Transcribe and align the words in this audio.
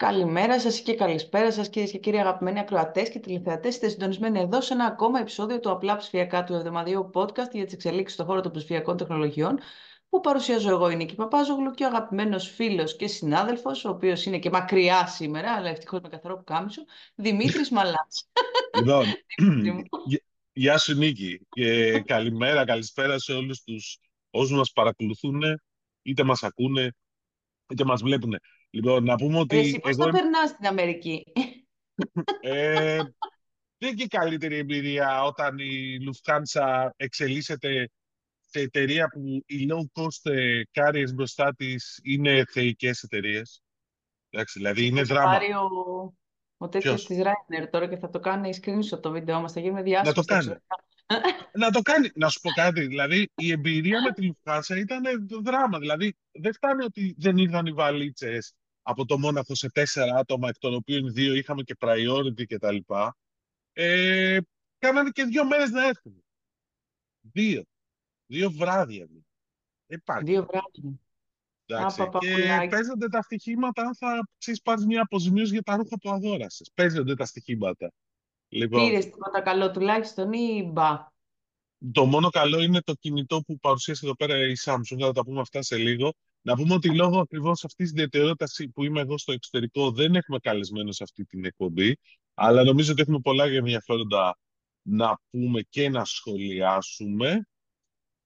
Καλημέρα 0.00 0.60
σας 0.60 0.80
και 0.80 0.94
καλησπέρα 0.94 1.52
σας 1.52 1.68
κυρίες 1.70 1.90
και 1.90 1.98
κύριοι 1.98 2.18
αγαπημένοι 2.18 2.58
ακροατές 2.58 3.10
και 3.10 3.18
τηλεθεατές. 3.18 3.74
Είστε 3.74 3.88
συντονισμένοι 3.88 4.40
εδώ 4.40 4.60
σε 4.60 4.72
ένα 4.72 4.84
ακόμα 4.84 5.20
επεισόδιο 5.20 5.60
του 5.60 5.70
Απλά 5.70 5.96
Ψηφιακά 5.96 6.44
του 6.44 6.54
εβδομαδιαίου 6.54 7.10
podcast 7.14 7.50
για 7.52 7.64
τις 7.64 7.72
εξελίξεις 7.72 8.14
στον 8.14 8.26
χώρο 8.26 8.40
των 8.40 8.52
ψηφιακών 8.52 8.96
τεχνολογιών 8.96 9.58
που 10.08 10.20
παρουσιάζω 10.20 10.70
εγώ 10.70 10.90
η 10.90 10.96
Νίκη 10.96 11.14
Παπάζογλου 11.14 11.70
και 11.70 11.84
ο 11.84 11.86
αγαπημένος 11.86 12.48
φίλος 12.48 12.96
και 12.96 13.06
συνάδελφος, 13.06 13.84
ο 13.84 13.88
οποίος 13.88 14.24
είναι 14.24 14.38
και 14.38 14.50
μακριά 14.50 15.06
σήμερα, 15.06 15.52
αλλά 15.52 15.68
ευτυχώς 15.68 16.00
με 16.00 16.08
καθαρό 16.08 16.36
που 16.36 16.44
κάμισο, 16.44 16.82
Δημήτρης 17.14 17.70
Μαλάς. 17.76 18.30
Λοιπόν, 18.76 19.04
γεια 20.52 20.78
σου 20.78 20.94
Νίκη 20.94 21.46
και 21.48 22.00
καλημέρα, 22.00 22.64
καλησπέρα 22.64 23.18
σε 23.18 23.32
όλους 23.32 23.62
τους 23.62 23.98
όσους 24.30 24.56
μας 24.56 24.72
παρακολουθούν, 24.72 25.40
είτε 26.02 26.22
μας 26.22 26.42
ακούνε, 26.42 26.94
είτε 27.68 27.84
μας 27.84 28.02
βλέπουν. 28.02 28.38
Λοιπόν, 28.70 29.04
να 29.04 29.14
πούμε 29.14 29.38
ότι... 29.38 29.58
Εσύ 29.58 29.78
πώς 29.78 29.90
εγώ... 29.90 30.04
θα 30.04 30.10
περνάς 30.10 30.50
στην 30.50 30.66
Αμερική; 30.66 31.24
Ε, 32.40 32.98
δεν 33.78 33.94
και 33.94 34.06
καλύτερη 34.06 34.56
εμπειρία 34.56 35.22
όταν 35.22 35.58
η 35.58 35.98
Lufthansa 36.06 36.88
εξελίσσεται 36.96 37.90
σε 38.40 38.60
εταιρεία 38.60 39.08
που 39.08 39.42
οι 39.46 39.66
low 39.70 40.02
cost 40.02 40.32
ε, 40.32 40.60
carriers 40.72 41.14
μπροστά 41.14 41.54
της 41.54 42.00
είναι 42.02 42.44
θεϊκές 42.50 43.02
εταιρείες. 43.02 43.62
Εντάξει, 44.30 44.58
δηλαδή 44.58 44.86
είναι 44.86 45.02
δράμα. 45.02 45.30
Πάρει 45.30 45.52
ο, 45.52 45.68
ο 46.56 46.68
τέτοιος 46.68 47.06
της 47.06 47.18
Ryanair 47.22 47.68
τώρα 47.70 47.88
και 47.88 47.96
θα 47.96 48.10
το 48.10 48.20
κάνει 48.20 48.50
screenshot 48.62 49.00
το 49.02 49.10
βίντεο 49.10 49.40
μας. 49.40 49.52
Θα 49.52 49.60
γίνει 49.60 49.82
διάσωση. 49.82 50.08
Να 50.08 50.14
το 50.14 50.22
κάνει. 50.22 50.54
να 51.52 51.70
το 51.70 51.80
κάνει. 51.80 52.10
Να 52.14 52.28
σου 52.28 52.40
πω 52.40 52.50
κάτι. 52.62 52.86
Δηλαδή 52.86 53.30
η 53.34 53.50
εμπειρία 53.50 54.02
με 54.02 54.12
τη 54.12 54.30
Lufthansa 54.30 54.76
ήταν 54.76 55.02
δράμα. 55.42 55.78
Δηλαδή 55.78 56.16
δεν 56.32 56.54
φτάνει 56.54 56.84
ότι 56.84 57.14
δεν 57.18 57.36
ήρθαν 57.36 57.66
οι 57.66 57.72
βαλίτσες 57.72 58.54
από 58.82 59.04
το 59.04 59.18
Μόναχο 59.18 59.54
σε 59.54 59.70
τέσσερα 59.70 60.16
άτομα, 60.16 60.48
εκ 60.48 60.58
των 60.58 60.74
οποίων 60.74 61.12
δύο 61.12 61.34
είχαμε 61.34 61.62
και 61.62 61.76
priority 61.80 62.44
κτλ. 62.46 62.76
Ε, 63.72 64.38
κάνανε 64.78 65.10
και 65.10 65.24
δύο 65.24 65.44
μέρες 65.44 65.70
να 65.70 65.86
έρθουν. 65.86 66.24
Δύο. 67.20 67.64
Δύο 68.26 68.50
βράδια. 68.50 69.08
Υπάρχει. 69.86 70.24
Δύο 70.24 70.46
βράδια. 70.50 71.00
Εντάξει. 71.66 72.08
και 72.18 72.68
παίζονται 72.70 73.08
τα 73.08 73.22
στοιχήματα 73.22 73.82
αν 73.82 73.94
θα 73.94 74.28
πάρεις 74.62 74.86
μια 74.86 75.02
αποζημίωση 75.02 75.52
για 75.52 75.62
τα 75.62 75.76
ρούχα 75.76 75.98
που 75.98 76.10
αγόρασες. 76.10 76.70
Παίζονται 76.74 77.14
τα 77.14 77.24
στοιχήματα. 77.24 77.92
Λοιπόν, 78.48 78.84
Πήρες 78.84 79.04
τίποτα 79.04 79.40
καλό 79.40 79.70
τουλάχιστον 79.70 80.32
ή 80.32 80.70
μπα; 80.72 81.06
Το 81.92 82.06
μόνο 82.06 82.30
καλό 82.30 82.60
είναι 82.60 82.80
το 82.80 82.94
κινητό 82.94 83.40
που 83.46 83.58
παρουσίασε 83.58 84.06
εδώ 84.06 84.16
πέρα 84.16 84.38
η 84.38 84.52
Samsung. 84.64 84.98
Θα 85.00 85.12
τα 85.12 85.24
πούμε 85.24 85.40
αυτά 85.40 85.62
σε 85.62 85.76
λίγο. 85.76 86.14
Να 86.42 86.54
πούμε 86.54 86.74
ότι 86.74 86.94
λόγω 86.94 87.20
ακριβώς 87.20 87.64
αυτής 87.64 87.90
της 87.90 87.90
ιδιαιτερότητας 87.90 88.56
που 88.74 88.84
είμαι 88.84 89.00
εγώ 89.00 89.18
στο 89.18 89.32
εξωτερικό, 89.32 89.90
δεν 89.90 90.14
έχουμε 90.14 90.38
καλεσμένο 90.38 90.92
σε 90.92 91.02
αυτή 91.02 91.24
την 91.24 91.44
εκπομπή. 91.44 91.96
Αλλά 92.34 92.64
νομίζω 92.64 92.92
ότι 92.92 93.02
έχουμε 93.02 93.20
πολλά 93.20 93.44
ενδιαφέροντα 93.44 94.38
να 94.82 95.20
πούμε 95.30 95.60
και 95.60 95.88
να 95.88 96.04
σχολιάσουμε. 96.04 97.48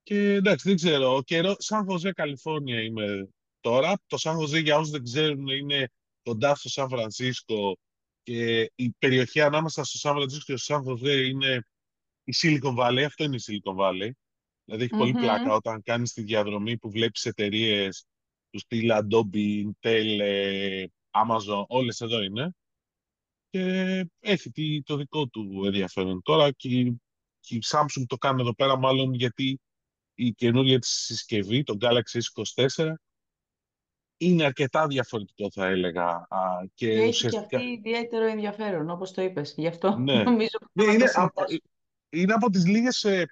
Και 0.03 0.33
εντάξει, 0.33 0.69
δεν 0.69 0.77
ξέρω. 0.77 1.17
Ο 1.17 1.23
καιρό, 1.23 1.55
Σαν 1.59 1.85
Χωζέ, 1.85 2.13
Καλιφόρνια 2.13 2.81
είμαι 2.81 3.29
τώρα. 3.61 3.95
Το 4.07 4.17
Σαν 4.19 4.35
Χωζέ, 4.37 4.59
για 4.59 4.77
όσους 4.77 4.91
δεν 4.91 5.03
ξέρουν, 5.03 5.47
είναι 5.47 5.91
κοντά 6.23 6.55
στο 6.55 6.69
Σαν 6.69 6.89
Φρανσίσκο. 6.89 7.79
Και 8.23 8.73
η 8.75 8.91
περιοχή 8.99 9.41
ανάμεσα 9.41 9.85
στο 9.85 9.99
Σαν 9.99 10.15
Φρανσίσκο 10.15 10.45
και 10.53 10.57
στο 10.59 10.75
Σαν 10.75 10.83
Χωζέ 10.83 11.27
είναι 11.27 11.67
η 12.25 12.33
Silicon 12.43 12.77
Valley. 12.79 13.03
Αυτό 13.03 13.25
είναι 13.25 13.37
η 13.37 13.43
Silicon 13.47 13.77
Valley. 13.77 14.11
Δηλαδή 14.65 14.85
έχει 14.85 14.97
πολύ 14.97 15.13
πλάκα 15.13 15.55
όταν 15.55 15.83
κάνεις 15.83 16.13
τη 16.13 16.23
διαδρομή 16.23 16.79
που 16.79 16.91
βλέπεις 16.91 17.25
εταιρείες 17.25 18.07
τους 18.51 18.63
στυλ 18.63 18.91
Adobe, 18.93 19.65
Intel, 19.65 20.19
ε, 20.21 20.85
Amazon, 21.11 21.65
όλες 21.67 22.01
εδώ 22.01 22.23
είναι. 22.23 22.55
Και 23.51 24.07
έχει 24.21 24.83
το 24.85 24.97
δικό 24.97 25.27
του 25.27 25.63
ενδιαφέρον. 25.65 26.23
Τώρα 26.23 26.51
και 26.51 26.69
η, 26.69 27.01
η 27.49 27.59
Samsung 27.67 28.05
το 28.07 28.17
κάνει 28.17 28.41
εδώ 28.41 28.55
πέρα 28.55 28.79
μάλλον 28.79 29.15
γιατί 29.15 29.61
η 30.15 30.33
καινούργια 30.33 30.79
της 30.79 30.91
συσκευή, 30.91 31.63
το 31.63 31.77
Galaxy 31.81 32.21
S24, 32.75 32.93
είναι 34.17 34.45
αρκετά 34.45 34.87
διαφορετικό 34.87 35.51
θα 35.51 35.67
έλεγα. 35.67 36.27
Και, 36.75 36.87
και 36.87 37.03
έχει 37.03 37.29
και 37.29 37.39
αυτή 37.39 37.65
ιδιαίτερο 37.65 38.25
ενδιαφέρον, 38.25 38.91
όπως 38.91 39.13
το 39.13 39.23
είπες. 39.23 39.55
Γι' 39.57 39.67
αυτό 39.67 39.97
ναι. 39.97 40.23
νομίζω 40.31 40.59
ναι, 40.73 40.85
είναι, 40.85 41.11
από, 41.15 41.43
είναι 42.09 42.33
από 42.33 42.51
τις 42.51 42.67
λίγες 42.67 43.05
ε, 43.05 43.27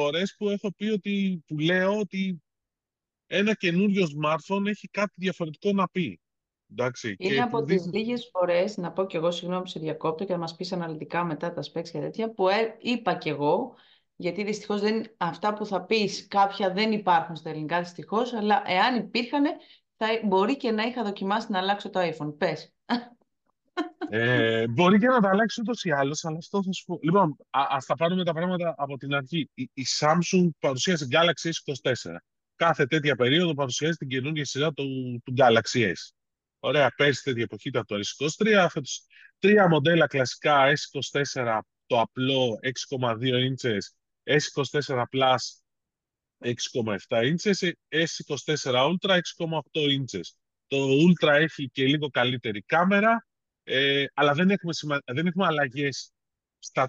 φορές 0.00 0.34
που 0.38 0.48
έχω 0.48 0.72
πει 0.72 0.84
ότι, 0.84 1.42
που 1.46 1.58
λέω 1.58 1.98
ότι 1.98 2.42
ένα 3.26 3.54
καινούριο 3.54 4.04
smartphone 4.04 4.66
έχει 4.66 4.88
κάτι 4.88 5.12
διαφορετικό 5.14 5.72
να 5.72 5.88
πει. 5.88 6.20
Εντάξει, 6.70 7.16
είναι 7.18 7.34
και 7.34 7.40
από 7.40 7.62
τις 7.62 7.90
λίγες 7.92 8.28
φορές, 8.32 8.76
να 8.76 8.92
πω 8.92 9.06
κι 9.06 9.16
εγώ, 9.16 9.30
συγγνώμη 9.30 9.62
που 9.62 9.68
σε 9.68 9.78
διακόπτω 9.78 10.24
και 10.24 10.32
να 10.32 10.38
μας 10.38 10.56
πεις 10.56 10.72
αναλυτικά 10.72 11.24
μετά 11.24 11.52
τα 11.52 11.62
specs 11.62 11.88
και 11.88 11.98
τέτοια, 11.98 12.30
που 12.30 12.48
ε, 12.48 12.76
είπα 12.80 13.14
κι 13.14 13.28
εγώ, 13.28 13.74
γιατί 14.16 14.44
δυστυχώς 14.44 14.80
δεν, 14.80 15.14
αυτά 15.16 15.54
που 15.54 15.66
θα 15.66 15.84
πεις 15.84 16.26
κάποια 16.26 16.72
δεν 16.72 16.92
υπάρχουν 16.92 17.36
στα 17.36 17.50
ελληνικά 17.50 17.80
δυστυχώς, 17.80 18.32
αλλά 18.32 18.62
εάν 18.66 18.96
υπήρχαν, 18.96 19.44
θα, 19.96 20.06
μπορεί 20.24 20.56
και 20.56 20.70
να 20.70 20.82
είχα 20.82 21.04
δοκιμάσει 21.04 21.46
να 21.50 21.58
αλλάξω 21.58 21.90
το 21.90 22.00
iPhone. 22.00 22.34
Πες. 22.38 22.72
Ε, 24.10 24.68
μπορεί 24.68 24.98
και 24.98 25.06
να 25.06 25.20
τα 25.20 25.28
αλλάξει 25.28 25.60
ούτως 25.60 25.84
ή 25.84 25.90
άλλως, 25.90 26.24
αλλά 26.24 26.36
αυτό 26.36 26.62
θα 26.62 26.72
σου 26.72 26.84
πω. 26.84 26.98
Λοιπόν, 27.02 27.36
α 27.50 27.78
τα 27.86 27.94
πάρουμε 27.94 28.24
τα 28.24 28.32
πράγματα 28.32 28.74
από 28.76 28.96
την 28.96 29.14
αρχή. 29.14 29.50
Η, 29.54 29.70
η 29.74 29.84
Samsung 30.00 30.48
παρουσίασε 30.58 31.06
Galaxy 31.10 31.48
S24. 31.48 32.16
Κάθε 32.56 32.86
τέτοια 32.86 33.16
περίοδο 33.16 33.54
παρουσιάζει 33.54 33.96
την 33.96 34.08
καινούργια 34.08 34.44
σειρά 34.44 34.72
του, 34.72 35.20
του 35.24 35.34
Galaxy 35.36 35.80
S. 35.80 36.12
Ωραία, 36.58 36.90
πέρσι 36.96 37.22
τέτοια 37.22 37.42
εποχή 37.42 37.68
ήταν 37.68 37.84
το 37.86 37.96
S23. 37.96 38.66
Φέτος, 38.70 39.06
τρία 39.38 39.68
μοντέλα 39.68 40.06
κλασικά 40.06 40.72
S24, 40.72 41.58
το 41.86 42.00
απλό 42.00 42.58
6,2 42.90 43.18
inches, 43.20 43.78
S24 44.24 45.02
Plus 45.12 45.58
6,7 46.44 47.22
inches, 47.32 47.72
S24 47.88 48.74
Ultra 48.90 49.10
6,8 49.10 49.20
inches. 49.72 50.28
Το 50.66 50.76
Ultra 50.76 51.28
έχει 51.28 51.70
και 51.70 51.84
λίγο 51.84 52.08
καλύτερη 52.08 52.62
κάμερα, 52.62 53.27
ε, 53.70 54.04
αλλά 54.14 54.32
δεν 54.32 54.50
έχουμε, 54.50 54.72
σημα... 54.72 54.98
δεν 55.04 55.26
έχουμε 55.26 55.46
αλλαγές 55.46 56.12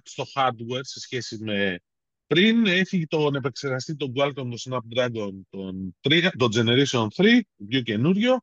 στο 0.04 0.26
hardware 0.36 0.82
σε 0.82 1.00
σχέση 1.00 1.38
με 1.44 1.80
πριν. 2.28 2.66
Έχει 2.66 3.08
τον 3.08 3.36
επεξεργαστή 3.36 3.96
τον 3.96 4.14
Qualcomm, 4.16 4.34
τον 4.34 4.54
Snapdragon, 4.60 5.32
τον, 5.50 5.96
3, 6.02 6.30
τον 6.38 6.50
Generation 6.56 7.08
3, 7.16 7.40
πιο 7.68 7.82
καινούριο. 7.82 8.42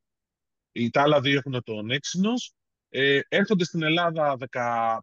Οι 0.73 0.91
τα 0.91 1.03
άλλα 1.03 1.21
δύο 1.21 1.39
έχουν 1.39 1.63
τον 1.63 1.91
Exynos. 1.91 2.55
Ε, 2.89 3.21
έρχονται 3.29 3.65
στην 3.65 3.83
Ελλάδα 3.83 4.37
31, 4.41 5.03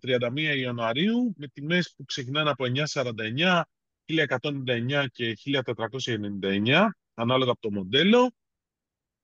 31 0.00 0.56
Ιανουαρίου 0.56 1.34
με 1.36 1.48
τιμές 1.48 1.94
που 1.96 2.04
ξεκινάνε 2.04 2.50
από 2.50 2.64
949, 2.64 3.62
1199 4.06 5.06
και 5.12 5.36
1499 5.42 6.86
ανάλογα 7.14 7.50
από 7.50 7.60
το 7.60 7.70
μοντέλο. 7.70 8.34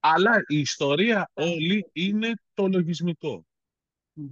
Αλλά 0.04 0.42
η 0.46 0.58
ιστορία 0.58 1.30
όλη 1.34 1.90
είναι 1.92 2.32
το 2.54 2.66
λογισμικό. 2.66 3.44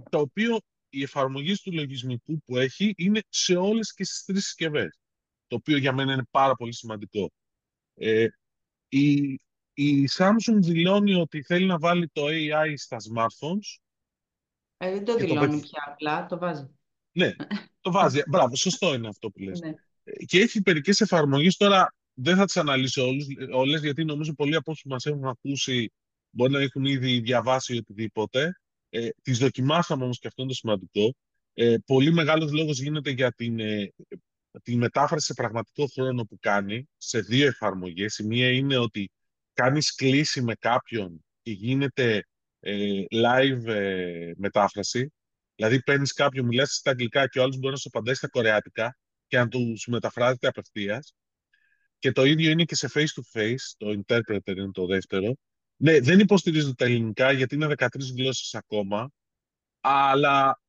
Το 0.09 0.19
οποίο 0.19 0.59
η 0.89 1.03
εφαρμογή 1.03 1.55
του 1.55 1.73
λογισμικού 1.73 2.41
που 2.45 2.57
έχει 2.57 2.93
είναι 2.97 3.21
σε 3.29 3.55
όλες 3.55 3.93
και 3.93 4.03
στις 4.03 4.23
τρεις 4.23 4.43
συσκευές. 4.43 4.99
Το 5.47 5.55
οποίο 5.55 5.77
για 5.77 5.93
μένα 5.93 6.13
είναι 6.13 6.27
πάρα 6.31 6.55
πολύ 6.55 6.73
σημαντικό. 6.73 7.31
Ε, 7.95 8.27
η, 8.87 9.39
η 9.73 10.09
Samsung 10.17 10.57
δηλώνει 10.57 11.13
ότι 11.13 11.43
θέλει 11.43 11.65
να 11.65 11.79
βάλει 11.79 12.07
το 12.07 12.25
AI 12.27 12.73
στα 12.75 12.97
smartphones. 12.97 13.79
Ε, 14.77 14.91
δεν 14.91 15.05
το 15.05 15.15
δηλώνει 15.15 15.61
το... 15.61 15.67
πια 15.67 15.83
απλά, 15.87 16.25
το 16.25 16.37
βάζει. 16.37 16.69
Ναι, 17.11 17.35
το 17.81 17.91
βάζει. 17.91 18.21
Μπράβο, 18.29 18.55
σωστό 18.55 18.93
είναι 18.93 19.07
αυτό 19.07 19.29
που 19.29 19.39
λες. 19.39 19.59
Ναι. 19.59 19.73
Ε, 20.03 20.25
και 20.25 20.39
έχει 20.39 20.61
μερικές 20.65 21.01
εφαρμογές 21.01 21.57
τώρα 21.57 21.93
δεν 22.13 22.35
θα 22.35 22.45
τις 22.45 22.57
αναλύσω 22.57 23.07
όλες, 23.51 23.81
γιατί 23.81 24.05
νομίζω 24.05 24.33
πολλοί 24.33 24.55
από 24.55 24.71
όσους 24.71 24.85
μας 24.85 25.05
έχουν 25.05 25.25
ακούσει 25.25 25.91
μπορεί 26.31 26.51
να 26.51 26.59
έχουν 26.59 26.85
ήδη 26.85 27.19
διαβάσει 27.19 27.77
οτιδήποτε. 27.77 28.59
Ε, 28.89 29.09
τις 29.21 29.37
δοκιμάσαμε 29.37 30.03
όμως 30.03 30.19
και 30.19 30.27
αυτό 30.27 30.41
είναι 30.41 30.51
το 30.51 30.57
σημαντικό. 30.57 31.15
Ε, 31.53 31.75
πολύ 31.85 32.13
μεγάλος 32.13 32.51
λόγος 32.51 32.79
γίνεται 32.79 33.09
για 33.09 33.31
την, 33.31 33.59
ε, 33.59 33.93
την 34.63 34.77
μετάφραση 34.77 35.25
σε 35.25 35.33
πραγματικό 35.33 35.87
χρόνο 35.87 36.23
που 36.23 36.37
κάνει 36.39 36.89
σε 36.97 37.19
δύο 37.19 37.47
εφαρμογές. 37.47 38.17
Η 38.17 38.25
μία 38.25 38.51
είναι 38.51 38.77
ότι 38.77 39.11
κάνεις 39.53 39.95
κλίση 39.95 40.41
με 40.41 40.55
κάποιον 40.55 41.25
και 41.41 41.51
γίνεται 41.51 42.25
ε, 42.59 43.03
live 43.11 43.65
ε, 43.65 44.31
μετάφραση. 44.37 45.13
Δηλαδή 45.55 45.83
παίρνεις 45.83 46.13
κάποιον, 46.13 46.45
μιλάς 46.45 46.73
στα 46.73 46.91
αγγλικά 46.91 47.27
και 47.27 47.39
ο 47.39 47.43
άλλος 47.43 47.57
μπορεί 47.57 47.73
να 47.73 47.79
σου 47.79 47.89
απαντάει 47.93 48.15
στα 48.15 48.27
κορεάτικα 48.27 48.97
και 49.27 49.37
να 49.37 49.47
τους 49.47 49.87
μεταφράζεται 49.87 50.47
απευθείας. 50.47 51.13
Και 52.01 52.11
το 52.11 52.25
ίδιο 52.25 52.51
είναι 52.51 52.63
και 52.63 52.75
σε 52.75 52.89
face-to-face, 52.93 53.73
το 53.77 53.89
interpreter 53.89 54.55
είναι 54.55 54.71
το 54.71 54.85
δεύτερο. 54.85 55.33
Ναι, 55.75 55.99
δεν 55.99 56.19
υποστηρίζονται 56.19 56.73
τα 56.73 56.85
ελληνικά 56.85 57.31
γιατί 57.31 57.55
είναι 57.55 57.73
13 57.77 57.87
γλώσσες 58.17 58.55
ακόμα, 58.55 59.11
αλλά 59.79 60.61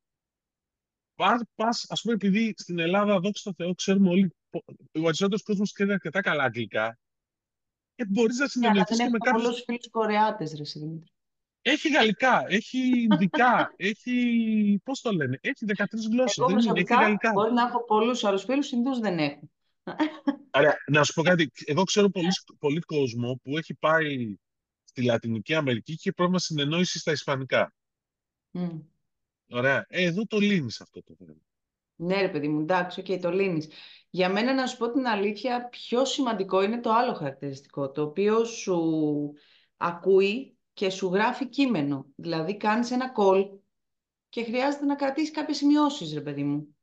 πας, 1.55 1.85
ας 1.89 2.01
πούμε, 2.01 2.13
επειδή 2.13 2.53
στην 2.57 2.79
Ελλάδα, 2.79 3.19
δόξα 3.19 3.43
τω 3.43 3.63
Θεώ, 3.63 3.73
ξέρουμε 3.73 4.09
όλοι, 4.09 4.35
ο 4.91 5.01
περισσότερο 5.01 5.41
κόσμος 5.43 5.71
ξέρει 5.71 5.91
αρκετά 5.91 6.21
καλά 6.21 6.43
αγγλικά, 6.43 6.99
και 7.95 8.05
μπορείς 8.05 8.37
να 8.37 8.47
συνεννοηθείς 8.47 8.97
και 8.97 9.09
με 9.09 9.17
κάποιου. 9.17 9.41
πολλούς 9.41 9.63
φίλους 9.65 9.89
Κορεάτες, 9.89 10.53
ρε 10.53 10.63
Δημήτρη. 10.79 11.11
Έχει 11.61 11.89
γαλλικά, 11.89 12.45
έχει 12.47 12.79
ινδικά, 13.01 13.73
έχει. 13.75 14.81
Πώς 14.83 15.01
το 15.01 15.11
λένε, 15.11 15.37
έχει 15.41 15.65
13 15.65 16.07
γλώσσες. 16.11 16.37
Εγώ 16.37 16.47
Δεν 16.47 16.57
είναι, 16.57 16.65
έχει 16.65 16.73
προσωπικά 16.73 16.95
γαλλικά. 16.95 17.31
μπορεί 17.31 17.53
να 17.53 17.61
έχω 17.61 17.85
πολλούς 17.85 18.23
άλλους 18.23 18.43
φίλους, 18.43 18.71
Ινδούς 18.71 18.99
δεν 18.99 19.19
έχω. 19.19 19.49
Άρα, 20.51 20.75
να 20.87 21.03
σου 21.03 21.13
πω 21.13 21.21
κάτι. 21.21 21.51
Εγώ 21.65 21.83
ξέρω 21.83 22.09
πολύ, 22.09 22.29
πολύ 22.59 22.79
κόσμο 22.79 23.39
που 23.43 23.57
έχει 23.57 23.73
πάει 23.73 24.35
στη 24.83 25.03
Λατινική 25.03 25.53
Αμερική 25.53 25.93
και 25.93 25.99
έχει 25.99 26.13
πρόβλημα 26.13 26.39
συνεννόησης 26.39 27.01
στα 27.01 27.11
Ισπανικά. 27.11 27.73
Μμ. 28.51 28.79
Ωραία. 29.49 29.85
Ε, 29.87 30.03
εδώ 30.03 30.25
το 30.25 30.39
λύνεις 30.39 30.81
αυτό 30.81 31.03
το 31.03 31.15
θέμα. 31.17 31.41
Ναι, 31.95 32.21
ρε 32.21 32.29
παιδί 32.29 32.47
μου, 32.47 32.59
εντάξει, 32.59 32.99
οκ, 32.99 33.19
το 33.21 33.31
λύνεις. 33.31 33.67
Για 34.09 34.29
μένα, 34.29 34.53
να 34.53 34.67
σου 34.67 34.77
πω 34.77 34.91
την 34.91 35.07
αλήθεια, 35.07 35.67
πιο 35.69 36.05
σημαντικό 36.05 36.63
είναι 36.63 36.79
το 36.79 36.91
άλλο 36.91 37.13
χαρακτηριστικό, 37.13 37.91
το 37.91 38.01
οποίο 38.01 38.45
σου 38.45 39.33
ακούει 39.77 40.57
και 40.73 40.89
σου 40.89 41.07
γράφει 41.07 41.49
κείμενο. 41.49 42.05
Δηλαδή, 42.15 42.57
κάνεις 42.57 42.91
ένα 42.91 43.11
call 43.17 43.49
και 44.29 44.43
χρειάζεται 44.43 44.85
να 44.85 44.95
κρατήσεις 44.95 45.31
κάποιες 45.31 45.57
σημειώσεις, 45.57 46.13
ρε 46.13 46.21
παιδί 46.21 46.43
μου. 46.43 46.75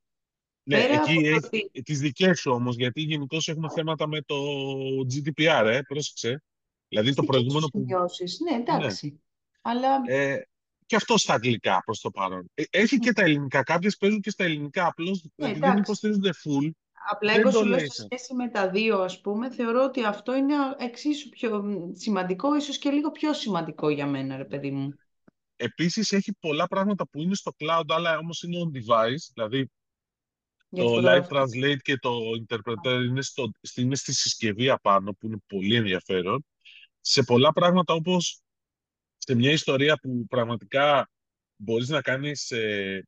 Ναι, 0.71 0.79
Πέρα 0.79 0.95
εκεί 0.95 1.13
από 1.13 1.23
το 1.29 1.37
έχει 1.37 1.47
ότι... 1.47 1.71
τις 1.85 2.01
δικές 2.01 2.41
σου 2.41 2.51
όμως, 2.53 2.77
γιατί 2.77 3.01
γενικώς 3.03 3.37
έχουμε 3.47 3.69
θέματα 3.71 4.09
με 4.09 4.23
το 4.23 4.37
GDPR, 5.15 5.65
ε, 5.67 5.81
πρόσεξε. 5.87 6.43
Δηλαδή 6.89 7.09
Τις 7.09 7.15
το 7.15 7.23
δικές 7.23 7.51
σου 7.53 7.55
προηγούμενο 7.55 7.69
που... 7.69 7.81
σημειώσεις, 7.87 8.41
ναι, 8.41 8.57
Ναι. 8.67 8.97
εντάξει. 8.97 9.23
Αλλά 9.63 9.99
Ε, 10.03 10.41
και 10.87 10.97
αυτό 10.97 11.19
στα 11.19 11.35
αγγλικά 11.35 11.83
προς 11.85 12.01
το 12.01 12.11
παρόν. 12.11 12.51
Ε, 12.55 12.63
έχει 12.71 12.99
και 12.99 13.13
τα 13.13 13.23
ελληνικά. 13.23 13.63
Κάποιες 13.63 13.97
παίζουν 13.97 14.21
και 14.21 14.31
στα 14.31 14.45
ελληνικά, 14.45 14.87
απλώς 14.87 15.25
Ναι, 15.37 15.51
επειδή 15.51 15.61
δεν 15.61 15.77
εντάξει. 15.77 15.83
υποστηρίζονται 15.83 16.31
full, 16.45 16.71
Απλά 17.11 17.33
δεν 17.33 17.41
εγώ 17.41 17.51
το 17.51 17.59
σου 17.59 17.65
λέω 17.65 17.79
λέει 17.79 17.89
σε 17.89 17.93
σε- 17.93 18.03
σχέση 18.03 18.35
με 18.35 18.49
τα 18.49 18.71
δύο, 18.71 18.99
ας 19.03 19.21
πούμε, 19.21 19.51
θεωρώ 19.51 19.83
ότι 19.85 20.05
αυτό 20.05 20.35
είναι 20.35 20.55
εξίσου 20.79 21.29
πιο 21.29 21.63
μ, 21.63 21.93
σημαντικό, 21.95 22.57
ίσως 22.57 22.79
και 22.79 22.91
λίγο 22.91 23.11
πιο 23.11 23.33
σημαντικό 23.33 23.89
για 23.89 24.07
μένα, 24.07 24.37
ρε 24.37 24.45
παιδί 24.45 24.71
μου. 24.71 24.99
Επίσης 25.57 26.13
έχει 26.13 26.33
πολλά 26.41 26.67
πράγματα 26.67 27.09
που 27.09 27.21
είναι 27.21 27.35
στο 27.35 27.53
cloud, 27.59 27.85
αλλά 27.89 28.19
όμως 28.19 28.43
είναι 28.43 28.57
on 28.65 28.77
device, 28.77 29.31
δηλαδή 29.35 29.59
Για 29.59 29.67
τη 29.67 29.80
το 30.75 30.97
live 30.97 31.23
φωτογραφία. 31.23 31.29
translate 31.29 31.79
και 31.83 31.97
το 31.97 32.19
interpreter 32.47 33.05
είναι, 33.09 33.23
στο, 33.23 33.51
είναι 33.77 33.95
στη 33.97 34.13
συσκευή 34.15 34.69
απάνω, 34.71 35.13
που 35.13 35.27
είναι 35.27 35.39
πολύ 35.47 35.75
ενδιαφέρον. 35.75 36.45
Σε 37.01 37.23
πολλά 37.23 37.53
πράγματα 37.53 37.95
όπως 37.95 38.41
σε 39.17 39.35
μια 39.35 39.51
ιστορία 39.51 39.97
που 39.97 40.27
πραγματικά 40.29 41.11
μπορείς 41.57 41.89
να 41.89 42.01
κάνεις 42.03 42.51
ε, 42.51 43.07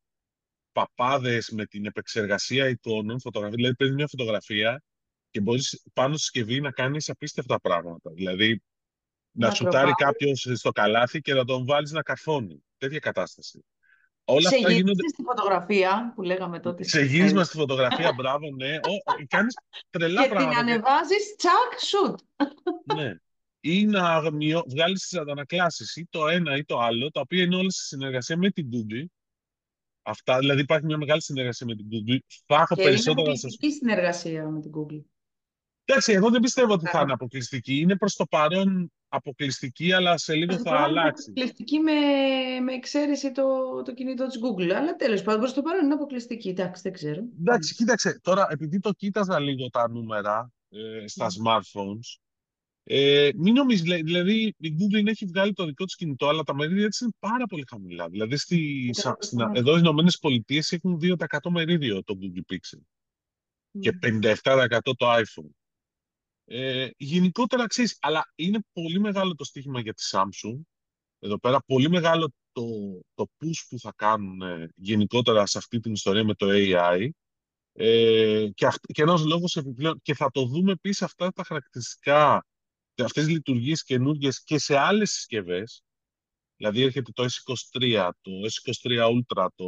παπάδες 0.73 1.51
με 1.51 1.67
την 1.67 1.87
επεξεργασία 1.87 2.69
εικόνων, 2.69 3.21
φωτογραφία, 3.21 3.57
δηλαδή 3.57 3.75
παίρνεις 3.77 3.97
μια 3.97 4.07
φωτογραφία 4.09 4.83
και 5.31 5.41
μπορείς 5.41 5.83
πάνω 5.93 6.13
στη 6.15 6.23
συσκευή 6.23 6.61
να 6.61 6.71
κάνεις 6.71 7.09
απίστευτα 7.09 7.61
πράγματα. 7.61 8.11
Δηλαδή 8.11 8.63
να 9.31 9.47
Να 9.47 9.55
σουτάρει 9.55 9.93
κροπάρει. 9.93 10.13
κάποιος 10.13 10.49
στο 10.59 10.71
καλάθι 10.71 11.21
και 11.21 11.35
να 11.35 11.45
τον 11.45 11.65
βάλεις 11.67 11.91
να 11.91 12.03
καρφώνει. 12.03 12.65
Τέτοια 12.79 12.99
κατάσταση. 12.99 13.65
Όλα 14.25 14.49
Σε 14.49 14.55
αυτά 14.57 14.71
γίνονται 14.73 14.91
γύρισε 14.93 15.09
στη 15.15 15.23
φωτογραφία 15.23 16.13
που 16.15 16.23
λέγαμε 16.23 16.61
τότε 16.61 16.83
σε 16.83 16.89
στις 16.89 17.11
γύρισμα 17.11 17.33
μέρες. 17.33 17.47
στη 17.47 17.57
φωτογραφία, 17.57 18.13
μπράβο, 18.13 18.51
ναι. 18.57 18.75
Ο, 18.77 19.25
κάνεις 19.29 19.55
τρελά 19.91 20.23
Και 20.23 20.29
την 20.29 20.37
πράγματα. 20.37 20.65
Και, 20.65 20.71
ανεβάζεις, 20.71 21.35
τσακ, 21.37 21.79
σουτ. 21.81 22.19
ναι. 22.97 23.15
Ή 23.61 23.87
να 23.87 24.31
μειώ, 24.31 24.63
βγάλεις 24.69 25.01
τις 25.01 25.19
αντανακλάσεις, 25.19 25.97
ή 25.97 26.07
το 26.11 26.29
ένα 26.29 26.57
ή 26.57 26.65
το 26.65 26.79
άλλο, 26.79 27.11
τα 27.11 27.21
οποία 27.21 27.43
είναι 27.43 27.57
όλα 27.57 27.71
σε 27.71 27.83
συνεργασία 27.85 28.37
με 28.37 28.51
την 28.51 28.69
Google. 28.73 29.05
Αυτά, 30.03 30.39
δηλαδή 30.39 30.61
υπάρχει 30.61 30.87
μια 30.87 30.97
μεγάλη 30.97 31.23
συνεργασία 31.23 31.67
με 31.67 31.75
την 31.75 31.87
Google. 31.91 32.19
Θα 32.47 32.55
έχω 32.55 32.75
Και 32.75 32.81
είναι 32.81 32.91
περισσότερα 32.91 33.29
να 33.29 33.35
σας 33.35 33.45
αποκλειστική 33.53 33.73
συνεργασία 33.73 34.49
με 34.49 34.61
την 34.61 34.71
Google. 34.75 35.03
Εντάξει, 35.85 36.13
εγώ 36.13 36.31
δεν 36.31 36.41
πιστεύω 36.41 36.73
ότι 36.73 36.85
θα 36.85 36.91
Καλά. 36.91 37.03
είναι 37.03 37.13
αποκλειστική. 37.13 37.77
Είναι 37.79 37.97
προς 37.97 38.15
το 38.15 38.25
παρόν 38.27 38.93
αποκλειστική, 39.15 39.93
αλλά 39.93 40.19
σε 40.19 40.35
λίγο 40.35 40.47
Προς 40.47 40.57
το 40.59 40.63
θα 40.63 40.71
παρόν 40.71 40.91
είναι 40.91 41.01
αλλάξει. 41.01 41.25
αποκλειστική 41.31 41.79
με, 41.79 41.93
με 42.65 42.73
εξαίρεση 42.73 43.33
το, 43.33 43.43
το 43.85 43.95
κινητό 43.95 44.27
της 44.27 44.39
Google. 44.43 44.71
Αλλά 44.71 44.97
τέλος 44.97 45.23
πάντων, 45.23 45.41
προς 45.41 45.53
το 45.53 45.63
παρόν 45.63 45.85
είναι 45.85 45.95
αποκλειστική. 45.95 46.49
Εντάξει, 46.49 46.83
δεν 46.83 46.93
ξέρω. 46.93 47.23
Εντάξει, 47.41 47.75
κοίταξε, 47.75 48.21
τώρα 48.23 48.47
επειδή 48.51 48.81
το 48.81 48.93
κοίταζα 48.93 49.41
λίγο 49.41 49.69
τα 49.71 49.89
νούμερα 49.89 50.53
ε, 50.69 51.07
στα 51.07 51.27
smartphones, 51.27 52.19
ε, 52.85 53.31
μην 53.37 53.55
νομίζεις, 53.55 53.83
δηλαδή 53.83 54.03
δηλαδή, 54.03 54.55
η 54.59 54.75
Google 54.79 55.07
έχει 55.07 55.27
βγάλει 55.27 55.53
το 55.53 55.65
δικό 55.65 55.85
της 55.85 55.95
κινητό, 55.97 56.29
αλλά 56.29 56.43
τα 56.43 56.55
μερίδια 56.55 56.89
της 56.89 57.01
είναι 57.01 57.13
πάρα 57.19 57.47
πολύ 57.47 57.65
χαμηλά. 57.69 58.09
Δηλαδή 58.09 58.37
στη, 58.37 58.91
σα- 58.93 59.17
στην, 59.19 59.41
εδώ 59.53 59.73
οι 59.75 59.79
Ηνωμένες 59.79 60.19
Πολιτείες 60.19 60.73
έχουν 60.73 60.99
2% 61.03 61.51
μερίδιο 61.51 62.03
το 62.05 62.19
Google 62.21 62.55
Pixel 62.55 62.81
και 63.81 63.99
57% 64.03 64.79
το 64.83 65.13
iPhone. 65.13 65.51
Ε, 66.55 66.91
γενικότερα 66.97 67.67
ξέρεις, 67.67 67.97
αλλά 68.01 68.33
είναι 68.35 68.59
πολύ 68.73 69.01
μεγάλο 69.01 69.35
το 69.35 69.45
στοίχημα 69.45 69.81
για 69.81 69.95
τη 69.95 70.03
Samsung. 70.11 70.61
Εδώ 71.19 71.39
πέρα 71.39 71.63
πολύ 71.67 71.89
μεγάλο 71.89 72.33
το, 72.53 72.65
το 73.15 73.27
push 73.39 73.67
που 73.69 73.79
θα 73.79 73.93
κάνουν 73.97 74.43
ε, 74.43 74.69
γενικότερα 74.77 75.47
σε 75.47 75.59
αυτή 75.59 75.81
την 75.81 75.93
ιστορία 75.93 76.25
με 76.25 76.35
το 76.35 76.47
AI. 76.51 77.09
Ε, 77.73 78.49
και, 78.55 78.67
αυ, 78.67 78.77
και 78.93 79.03
ένας 79.03 79.25
λόγος 79.25 79.57
επιπλέον, 79.57 80.01
και 80.03 80.15
θα 80.15 80.31
το 80.31 80.45
δούμε 80.45 80.73
επίσης 80.73 81.03
αυτά 81.03 81.33
τα 81.33 81.45
χαρακτηριστικά, 81.45 82.47
και 82.95 83.03
αυτές 83.03 83.25
τις 83.25 83.33
λειτουργίες 83.33 83.85
καινούργιες 83.85 84.43
και 84.43 84.59
σε 84.59 84.77
άλλες 84.77 85.11
συσκευές. 85.11 85.83
Δηλαδή 86.57 86.83
έρχεται 86.83 87.13
το 87.13 87.25
S23, 87.25 88.11
το 88.21 88.31
S23 88.31 89.11
Ultra, 89.11 89.47
το, 89.55 89.67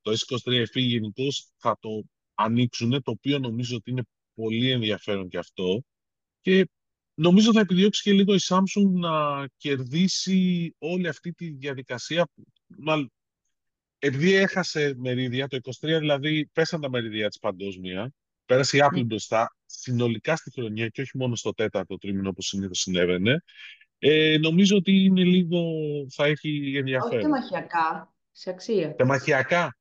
το 0.00 0.12
S23 0.12 0.62
FE 0.62 0.80
γενικώς 0.80 1.48
θα 1.56 1.76
το 1.80 2.02
ανοίξουν, 2.34 3.02
το 3.02 3.10
οποίο 3.10 3.38
νομίζω 3.38 3.76
ότι 3.76 3.90
είναι 3.90 4.02
πολύ 4.34 4.70
ενδιαφέρον 4.70 5.28
και 5.28 5.38
αυτό. 5.38 5.82
Και 6.46 6.68
νομίζω 7.14 7.52
θα 7.52 7.60
επιδιώξει 7.60 8.02
και 8.02 8.12
λίγο 8.12 8.34
η 8.34 8.38
Samsung 8.42 8.90
να 8.92 9.46
κερδίσει 9.56 10.74
όλη 10.78 11.08
αυτή 11.08 11.32
τη 11.32 11.50
διαδικασία. 11.50 12.28
που- 12.34 12.44
Μάλλον, 12.66 13.12
επειδή 13.98 14.32
έχασε 14.34 14.94
μερίδια, 14.96 15.46
το 15.48 15.56
23 15.56 15.98
δηλαδή 15.98 16.46
πέσαν 16.52 16.80
τα 16.80 16.90
μερίδια 16.90 17.28
της 17.28 17.38
παγκόσμια, 17.38 18.12
πέρασε 18.44 18.76
η 18.76 18.80
Apple 18.82 19.00
Μμ. 19.02 19.06
μπροστά, 19.06 19.56
συνολικά 19.66 20.36
στη 20.36 20.50
χρονιά 20.50 20.88
και 20.88 21.00
όχι 21.00 21.16
μόνο 21.18 21.36
στο 21.36 21.52
τέταρτο 21.52 21.96
τρίμηνο 21.96 22.28
όπως 22.28 22.46
συνήθως 22.46 22.78
συνέβαινε, 22.78 23.42
ε, 23.98 24.38
νομίζω 24.38 24.76
ότι 24.76 24.92
είναι 24.92 25.24
λίγο, 25.24 25.60
θα 26.10 26.24
έχει 26.26 26.60
Όχι 26.60 26.76
ενδιαφέρον. 26.76 27.20
τεμαχιακά, 27.20 28.14
σε 28.32 28.50
αξία. 28.50 28.94
Τεμαχιακά, 28.94 29.76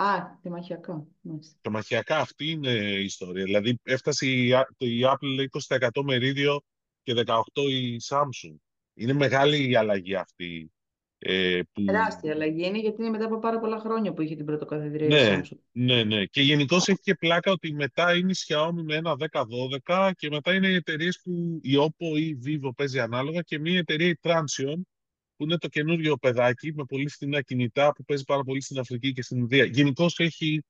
Α, 0.00 0.38
τεμαχιακά. 0.42 1.06
Μάλιστα. 1.20 1.56
τεμαχιακά 1.60 2.18
αυτή 2.18 2.50
είναι 2.50 2.70
η 2.70 3.04
ιστορία. 3.04 3.44
Δηλαδή 3.44 3.78
έφτασε 3.82 4.26
η, 4.26 4.52
Α- 4.52 4.68
το- 4.76 4.86
η 4.86 5.00
Apple 5.04 5.46
20% 5.68 6.02
μερίδιο 6.04 6.60
και 7.02 7.14
18% 7.26 7.40
η 7.70 7.96
Samsung. 8.08 8.56
Είναι 8.94 9.12
μεγάλη 9.12 9.70
η 9.70 9.76
αλλαγή 9.76 10.14
αυτή. 10.14 10.72
Ε, 11.20 11.60
που... 11.72 11.84
Τεράστια 11.84 12.32
αλλαγή 12.32 12.66
είναι 12.66 12.78
γιατί 12.78 13.00
είναι 13.02 13.10
μετά 13.10 13.24
από 13.24 13.38
πάρα 13.38 13.58
πολλά 13.60 13.78
χρόνια 13.78 14.12
που 14.12 14.22
είχε 14.22 14.34
την 14.36 14.44
πρωτοκαθεδρία 14.44 15.06
η 15.06 15.08
Ναι, 15.08 15.40
Samsung. 15.40 15.56
ναι, 15.72 16.04
ναι. 16.04 16.24
Και 16.24 16.40
γενικώς 16.42 16.88
έχει 16.88 17.00
και 17.00 17.14
πλάκα 17.14 17.50
ότι 17.52 17.72
μετά 17.72 18.16
είναι 18.16 18.30
η 18.30 18.34
Xiaomi 18.46 18.82
με 18.82 18.94
ένα 18.94 19.16
10-12 19.86 20.10
και 20.16 20.28
μετά 20.30 20.54
είναι 20.54 20.68
οι 20.68 20.74
εταιρείες 20.74 21.20
που 21.24 21.58
η 21.62 21.72
Oppo 21.78 22.18
ή 22.18 22.26
η 22.26 22.38
Vivo 22.46 22.70
παίζει 22.76 23.00
ανάλογα 23.00 23.40
και 23.42 23.58
μια 23.58 23.78
εταιρεία 23.78 24.08
η 24.08 24.18
Transsion 24.22 24.74
που 25.38 25.44
είναι 25.44 25.58
το 25.58 25.68
καινούριο 25.68 26.16
παιδάκι 26.16 26.72
με 26.74 26.84
πολύ 26.84 27.08
φθηνά 27.08 27.42
κινητά 27.42 27.92
που 27.92 28.04
παίζει 28.04 28.24
πάρα 28.24 28.42
πολύ 28.42 28.60
στην 28.62 28.78
Αφρική 28.78 29.12
και 29.12 29.22
στην 29.22 29.38
Ινδία. 29.38 29.64
Γενικώς 29.64 30.18
έχει 30.18 30.64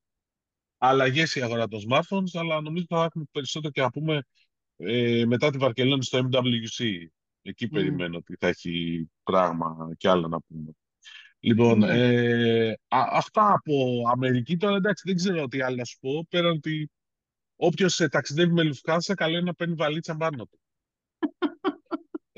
αλλαγές 0.78 1.34
η 1.34 1.42
αγορά 1.42 1.68
των 1.68 1.80
smartphones, 1.88 2.30
αλλά 2.32 2.60
νομίζω 2.60 2.84
θα 2.88 3.04
έχουμε 3.04 3.24
περισσότερο 3.30 3.72
και 3.72 3.80
να 3.80 3.90
πούμε 3.90 4.22
ε, 4.76 5.24
μετά 5.26 5.50
τη 5.50 5.58
Βαρκελόνη 5.58 6.04
στο 6.04 6.28
MWC. 6.32 6.86
Εκεί 7.42 7.66
Μμ. 7.66 7.68
περιμένω 7.74 8.16
ότι 8.16 8.36
θα 8.40 8.48
έχει 8.48 9.04
πράγμα 9.22 9.90
και 9.96 10.08
άλλα 10.08 10.28
να 10.28 10.40
πούμε. 10.40 10.70
Λοιπόν, 11.40 11.78
Ναι. 11.78 11.86
ε, 11.88 12.70
α, 12.70 13.04
αυτά 13.12 13.52
από 13.52 14.02
Αμερική. 14.12 14.56
Τώρα 14.56 14.76
εντάξει, 14.76 15.02
δεν 15.06 15.16
ξέρω 15.16 15.46
τι 15.46 15.60
άλλο 15.62 15.76
να 15.76 15.84
σου 15.84 15.98
πω. 15.98 16.26
Πέραν 16.28 16.50
ότι 16.56 16.90
όποιος 17.56 18.00
ε, 18.00 18.08
ταξιδεύει 18.08 18.52
με 18.52 18.70
Lufthansa, 18.70 19.12
καλό 19.14 19.32
είναι 19.32 19.40
να 19.46 19.54
παίρνει 19.54 19.74
βαλίτσα 19.74 20.16
πάνω 20.16 20.44
του. 20.46 20.60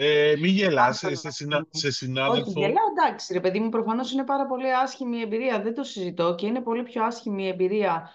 Ε, 0.02 0.34
μην 0.38 0.50
γελάς, 0.54 1.02
ε, 1.02 1.14
σε, 1.14 1.30
συνα, 1.30 1.66
σε 1.70 1.86
Όχι, 1.86 1.96
συνάδελφο. 1.96 2.52
γελάω 2.56 2.86
εντάξει, 2.98 3.32
ρε 3.32 3.40
παιδί 3.40 3.60
μου, 3.60 3.68
προφανώς 3.68 4.12
είναι 4.12 4.24
πάρα 4.24 4.46
πολύ 4.46 4.74
άσχημη 4.74 5.18
η 5.18 5.20
εμπειρία, 5.20 5.62
δεν 5.62 5.74
το 5.74 5.82
συζητώ 5.82 6.34
και 6.34 6.46
είναι 6.46 6.60
πολύ 6.60 6.82
πιο 6.82 7.04
άσχημη 7.04 7.44
η 7.44 7.48
εμπειρία 7.48 8.10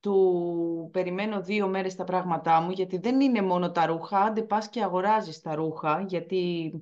του 0.00 0.90
περιμένω 0.92 1.40
δύο 1.42 1.68
μέρες 1.68 1.94
τα 1.94 2.04
πράγματά 2.04 2.60
μου, 2.60 2.70
γιατί 2.70 2.98
δεν 2.98 3.20
είναι 3.20 3.42
μόνο 3.42 3.70
τα 3.70 3.86
ρούχα, 3.86 4.18
άντε 4.18 4.42
πας 4.42 4.68
και 4.68 4.82
αγοράζεις 4.82 5.40
τα 5.40 5.54
ρούχα, 5.54 6.04
γιατί 6.08 6.72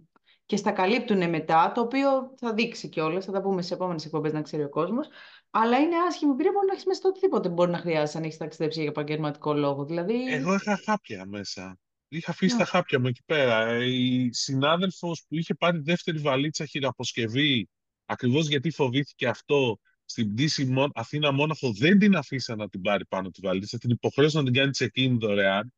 και 0.46 0.56
στα 0.56 0.70
καλύπτουν 0.70 1.28
μετά, 1.28 1.72
το 1.74 1.80
οποίο 1.80 2.08
θα 2.36 2.52
δείξει 2.52 2.88
κιόλας, 2.88 3.24
θα 3.24 3.32
τα 3.32 3.40
πούμε 3.40 3.62
σε 3.62 3.74
επόμενες 3.74 4.04
εκπομπές 4.04 4.32
να 4.32 4.42
ξέρει 4.42 4.64
ο 4.64 4.68
κόσμος, 4.68 5.08
αλλά 5.50 5.78
είναι 5.78 5.96
άσχημη 6.08 6.32
εμπειρία, 6.32 6.52
μπορεί 6.52 6.66
να 6.66 6.72
έχεις 6.72 6.86
μέσα 6.86 6.98
στο 6.98 7.08
οτιδήποτε 7.08 7.48
μπορεί 7.48 7.70
να 7.70 7.78
χρειάζεσαι 7.78 8.18
αν 8.18 8.24
έχεις 8.24 8.36
ταξιδέψει 8.36 8.80
για 8.80 8.88
επαγγελματικό 8.88 9.54
λόγο, 9.54 9.84
δηλαδή... 9.84 10.32
Εγώ 10.32 10.54
είχα 10.54 10.80
χάπια 10.84 11.24
μέσα. 11.26 11.78
Είχα 12.16 12.30
αφήσει 12.30 12.52
Ναι. 12.56 12.58
τα 12.60 12.64
χάπια 12.66 13.00
μου 13.00 13.06
εκεί 13.06 13.22
πέρα. 13.26 13.66
Ε, 13.66 13.84
Η 13.84 14.32
συνάδελφος 14.32 15.24
που 15.28 15.34
είχε 15.36 15.54
πάρει 15.54 15.78
δεύτερη 15.78 16.18
βαλίτσα 16.18 16.64
χειραποσκευή, 16.66 17.68
ακριβώς 18.04 18.48
γιατί 18.48 18.70
φοβήθηκε 18.70 19.28
αυτό, 19.28 19.78
στην 20.04 20.32
πτήση 20.34 20.64
Μο- 20.64 20.90
Αθήνα-Μόναχο 20.94 21.72
δεν 21.72 21.98
την 21.98 22.16
αφήσα 22.16 22.56
να 22.56 22.68
την 22.68 22.80
πάρει 22.80 23.06
πάνω 23.06 23.30
τη 23.30 23.40
βαλίτσα, 23.40 23.78
την 23.78 23.90
υποχρέωσαν 23.90 24.44
να 24.44 24.50
την 24.50 24.60
κάνει 24.60 24.70
check-in 24.78 25.16
δωρεάν. 25.20 25.72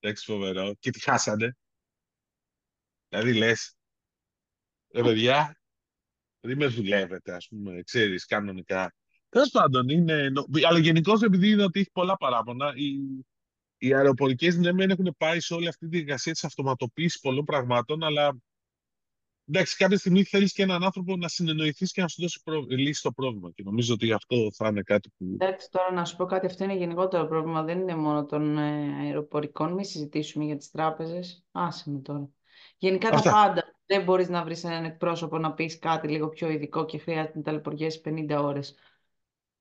Εντάξει, 0.00 0.24
φοβερό. 0.24 0.74
Και 0.78 0.90
τη 0.90 1.00
χάσανε. 1.00 1.56
Δηλαδή 3.08 3.32
λες, 3.34 3.74
ρε 4.94 5.02
παιδιά, 5.02 5.60
Δηλαδή 6.40 6.60
με 6.60 6.66
δουλεύετε, 6.66 7.32
ας 7.34 7.46
πούμε, 7.48 7.82
ξέρεις, 7.82 8.24
κανονικά. 8.24 8.94
Τέλος 9.28 9.50
πάντων, 9.50 9.88
είναι. 9.88 10.32
Αλλά 10.68 10.78
γενικώς 10.78 11.22
επειδή 11.22 11.48
είδα 11.48 11.64
ότι 11.64 11.80
έχει 11.80 11.90
πολλά 11.92 12.16
παράπονα, 12.16 12.72
οι, 12.76 12.96
οι 13.80 13.94
αεροπορικές 13.94 14.56
ναι, 14.56 14.72
μεν 14.72 14.90
έχουν 14.90 15.14
πάει 15.18 15.40
σε 15.40 15.54
όλη 15.54 15.68
αυτή 15.68 15.84
τη 15.84 15.90
διαδικασία 15.90 16.32
της 16.32 16.44
αυτοματοποίησης 16.44 17.20
πολλών 17.20 17.44
πραγμάτων, 17.44 18.02
αλλά 18.04 18.36
εντάξει, 19.48 19.76
κάποια 19.76 19.98
στιγμή 19.98 20.24
θέλεις 20.24 20.52
και 20.52 20.62
έναν 20.62 20.84
άνθρωπο 20.84 21.16
να 21.16 21.28
συνεννοηθείς 21.28 21.92
και 21.92 22.00
να 22.00 22.08
σου 22.08 22.20
δώσει 22.20 22.42
προ... 22.44 22.64
λύση 22.68 22.98
στο 22.98 23.12
πρόβλημα. 23.12 23.50
Και 23.54 23.62
νομίζω 23.62 23.94
ότι 23.94 24.12
αυτό 24.12 24.36
θα 24.52 24.68
είναι 24.68 24.82
κάτι 24.82 25.12
που. 25.18 25.24
Εντάξει, 25.38 25.70
τώρα 25.70 25.92
να 25.92 26.04
σου 26.04 26.16
πω 26.16 26.24
κάτι, 26.24 26.46
αυτό 26.46 26.64
είναι 26.64 26.76
γενικότερο 26.76 27.26
πρόβλημα. 27.26 27.62
Δεν 27.62 27.78
είναι 27.80 27.94
μόνο 27.94 28.24
των 28.24 28.58
ε, 28.58 28.96
αεροπορικών. 29.00 29.72
Μην 29.72 29.84
συζητήσουμε 29.84 30.44
για 30.44 30.56
τις 30.56 30.70
τράπεζες. 30.70 31.44
Άσε 31.52 31.90
με 31.90 31.98
τώρα. 31.98 32.28
Γενικά 32.76 33.08
Αυτά. 33.08 33.30
τα 33.30 33.36
πάντα. 33.36 33.74
Δεν 33.86 34.04
μπορείς 34.04 34.28
να 34.28 34.44
βρεις 34.44 34.64
έναν 34.64 34.84
εκπρόσωπο 34.84 35.38
να 35.38 35.52
πεις 35.52 35.78
κάτι 35.78 36.08
λίγο 36.08 36.28
πιο 36.28 36.50
ειδικό 36.50 36.84
και 36.84 36.98
χρειάζεται 36.98 37.32
να 37.38 37.42
ταλαιπωριέσαι 37.42 38.00
50 38.04 38.38
ώρες. 38.42 38.74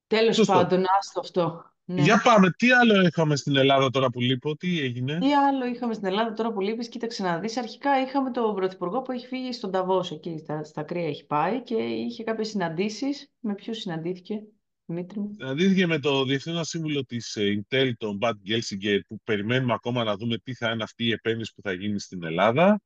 Τέλος 0.07 0.45
πάντων, 0.45 0.83
άστο 0.99 1.19
αυτό. 1.19 1.68
Ναι. 1.91 2.01
Για 2.01 2.21
πάμε, 2.23 2.51
τι 2.51 2.71
άλλο 2.71 3.01
είχαμε 3.01 3.35
στην 3.35 3.55
Ελλάδα 3.55 3.89
τώρα 3.89 4.09
που 4.09 4.19
λείπω, 4.19 4.55
τι 4.55 4.79
έγινε; 4.79 5.17
Τι 5.19 5.33
άλλο 5.33 5.65
είχαμε 5.65 5.93
στην 5.93 6.07
Ελλάδα 6.07 6.33
τώρα 6.33 6.51
που 6.51 6.61
λείπεις, 6.61 6.89
κοίταξε 6.89 7.23
να 7.23 7.39
δεις. 7.39 7.57
Αρχικά 7.57 8.01
είχαμε 8.01 8.31
τον 8.31 8.55
Πρωθυπουργό 8.55 9.01
που 9.01 9.11
έχει 9.11 9.27
φύγει 9.27 9.53
στον 9.53 9.71
Ταβό, 9.71 10.05
εκεί 10.11 10.37
στα, 10.37 10.63
στα 10.63 10.83
κρύα 10.83 11.07
έχει 11.07 11.25
πάει 11.25 11.63
και 11.63 11.75
είχε 11.75 12.23
κάποιες 12.23 12.47
συναντήσεις. 12.47 13.31
Με 13.39 13.55
ποιου 13.55 13.73
συναντήθηκε, 13.73 14.41
Δημήτρη 14.85 15.19
μου; 15.19 15.35
Συναντήθηκε 15.37 15.87
με 15.87 15.99
το 15.99 16.23
Διευθύνοντα 16.23 16.63
Σύμβουλο 16.63 17.05
της 17.05 17.35
ε, 17.35 17.65
Intel, 17.69 17.91
τον 17.97 18.17
Μπατ 18.17 18.35
Γκέλσιγκερ, 18.35 18.99
που 19.01 19.21
περιμένουμε 19.23 19.73
ακόμα 19.73 20.03
να 20.03 20.15
δούμε 20.15 20.37
τι 20.37 20.53
θα 20.53 20.71
είναι 20.71 20.83
αυτή 20.83 21.05
η 21.05 21.11
επένδυση 21.11 21.53
που 21.55 21.61
θα 21.61 21.73
γίνει 21.73 21.99
στην 21.99 22.23
Ελλάδα. 22.23 22.81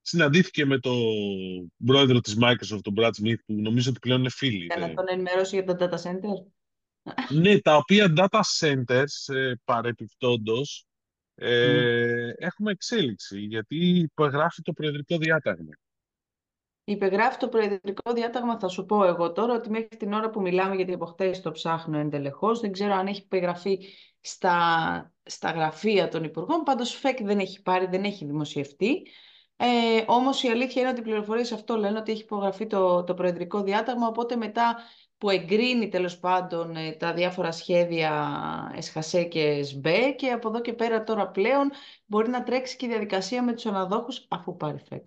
Συναντήθηκε 0.00 0.64
με 0.64 0.78
τον 0.78 0.98
πρόεδρο 1.86 2.20
της 2.20 2.36
Microsoft, 2.40 2.80
τον 2.82 2.94
Brad 2.96 3.10
Smith, 3.22 3.38
που 3.46 3.54
νομίζω 3.54 3.90
ότι 3.90 3.98
πλέον 3.98 4.18
είναι 4.18 4.30
φίλοι. 4.30 4.64
Για 4.64 4.76
να 4.76 4.94
τον 4.94 5.04
ενημερώσει 5.08 5.62
για 5.62 5.76
τα 5.76 5.88
data 5.88 6.02
center. 6.02 6.46
Ναι, 7.28 7.60
τα 7.60 7.76
οποία 7.76 8.12
data 8.16 8.40
centers, 8.60 9.34
ε, 9.34 9.52
παρεπιπτόντως, 9.64 10.86
ε, 11.34 12.30
έχουμε 12.36 12.70
εξέλιξη, 12.70 13.40
γιατί 13.40 13.76
υπεγράφει 13.76 14.62
το 14.62 14.72
προεδρικό 14.72 15.16
διάταγμα. 15.16 15.72
Υπεγράφει 16.84 17.38
το 17.38 17.48
προεδρικό 17.48 18.12
διάταγμα, 18.12 18.58
θα 18.58 18.68
σου 18.68 18.84
πω 18.84 19.04
εγώ 19.04 19.32
τώρα, 19.32 19.54
ότι 19.54 19.70
μέχρι 19.70 19.96
την 19.96 20.12
ώρα 20.12 20.30
που 20.30 20.40
μιλάμε, 20.40 20.74
γιατί 20.74 20.92
από 20.92 21.06
χτες 21.06 21.40
το 21.40 21.50
ψάχνω 21.50 21.98
εντελεχώς, 21.98 22.60
δεν 22.60 22.72
ξέρω 22.72 22.94
αν 22.94 23.06
έχει 23.06 23.20
υπεγραφεί 23.20 23.78
στα, 24.20 25.12
στα 25.22 25.50
γραφεία 25.50 26.08
των 26.08 26.24
Υπουργών, 26.24 26.62
πάντως 26.62 26.94
ΦΕΚ 26.94 27.22
δεν 27.22 27.38
έχει 27.38 27.62
πάρει, 27.62 27.86
δεν 27.86 28.04
έχει 28.04 28.24
δημοσιευτεί. 28.24 29.02
Ε, 29.56 30.04
Όμως 30.06 30.42
η 30.42 30.48
αλήθεια 30.48 30.82
είναι 30.82 30.90
ότι 30.90 31.00
οι 31.00 31.02
πληροφορίες 31.02 31.52
αυτό 31.52 31.76
λένε 31.76 31.98
ότι 31.98 32.12
έχει 32.12 32.22
υπογραφεί 32.22 32.66
το, 32.66 33.04
το 33.04 33.14
Προεδρικό 33.14 33.62
Διάταγμα. 33.62 34.06
Οπότε 34.06 34.36
μετά 34.36 34.76
που 35.18 35.30
εγκρίνει 35.30 35.88
τέλος 35.88 36.18
πάντων 36.18 36.76
ε, 36.76 36.92
τα 36.92 37.12
διάφορα 37.12 37.52
σχέδια 37.52 38.72
ΕΣΧΑΣΕ 38.76 39.22
και 39.24 39.40
ΕΣΜΠΕ 39.40 40.10
και 40.10 40.30
από 40.30 40.48
εδώ 40.48 40.60
και 40.60 40.72
πέρα 40.72 41.04
τώρα 41.04 41.28
πλέον 41.28 41.70
μπορεί 42.06 42.28
να 42.28 42.42
τρέξει 42.42 42.76
και 42.76 42.86
η 42.86 42.88
διαδικασία 42.88 43.42
με 43.42 43.52
τους 43.52 43.66
αναδόχους 43.66 44.26
αφού 44.28 44.56
πάρει 44.56 44.78
ΦΕΚ. 44.88 45.06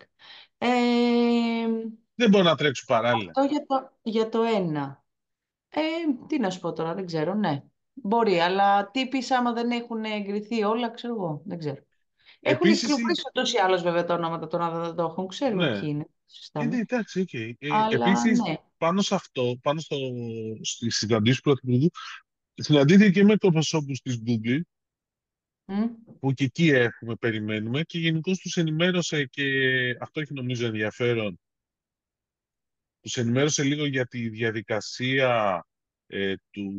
Ε, 0.58 0.68
δεν 2.14 2.28
μπορεί 2.30 2.44
να 2.44 2.54
τρέξουν 2.54 2.86
παράλληλα. 2.86 3.32
Αυτό 3.36 3.48
για 3.50 3.64
το, 3.66 3.90
για 4.02 4.28
το 4.28 4.42
ένα. 4.42 5.04
Ε, 5.68 5.80
τι 6.26 6.38
να 6.38 6.50
σου 6.50 6.60
πω 6.60 6.72
τώρα, 6.72 6.94
δεν 6.94 7.06
ξέρω, 7.06 7.34
ναι. 7.34 7.62
Μπορεί, 7.92 8.38
αλλά 8.38 8.90
τι 8.90 9.08
πεις 9.08 9.30
άμα 9.30 9.52
δεν 9.52 9.70
έχουν 9.70 10.04
εγκριθεί 10.04 10.62
όλα, 10.62 10.90
ξέρω 10.90 11.14
εγώ, 11.14 11.42
δεν 11.44 11.58
ξέρω. 11.58 11.78
Έχουν 12.40 12.58
Επίσης, 12.66 12.80
κυκλοφορήσει 12.80 13.22
ούτως 13.28 13.52
ή 13.52 13.58
άλλως 13.58 13.82
βέβαια 13.82 14.04
τα 14.04 14.14
ονόματα 14.14 14.46
των 14.46 14.62
αδεδόχων, 14.62 15.26
ξέρουμε 15.26 15.70
ναι. 15.70 15.80
ποιοι 15.80 15.88
είναι. 15.92 16.06
Ε, 16.52 16.64
ναι, 16.64 16.76
εντάξει, 16.76 17.24
okay. 17.28 17.52
Ε, 17.58 17.94
Επίσης, 17.94 18.40
ναι. 18.40 18.54
Πάνω 18.80 19.02
σε 19.02 19.14
αυτό, 19.14 19.58
πάνω 19.62 19.80
στο, 19.80 19.96
στη 20.62 20.90
συναντήση 20.90 21.36
του 21.36 21.42
Πρωθυπουργού, 21.42 21.90
συναντήθηκε 22.54 23.10
και 23.10 23.24
με 23.24 23.32
εκπροσώπου 23.32 23.92
της 24.02 24.22
Google, 24.26 24.60
mm. 25.66 25.88
που 26.20 26.32
και 26.32 26.44
εκεί 26.44 26.68
έχουμε, 26.68 27.14
περιμένουμε, 27.14 27.82
και 27.82 27.98
γενικώς 27.98 28.38
τους 28.38 28.56
ενημέρωσε 28.56 29.24
και 29.24 29.46
αυτό 30.00 30.20
έχει 30.20 30.32
νομίζω 30.32 30.66
ενδιαφέρον. 30.66 31.40
Τους 33.00 33.16
ενημέρωσε 33.16 33.62
λίγο 33.62 33.86
για 33.86 34.06
τη 34.06 34.28
διαδικασία 34.28 35.64
ε, 36.06 36.34
του, 36.50 36.72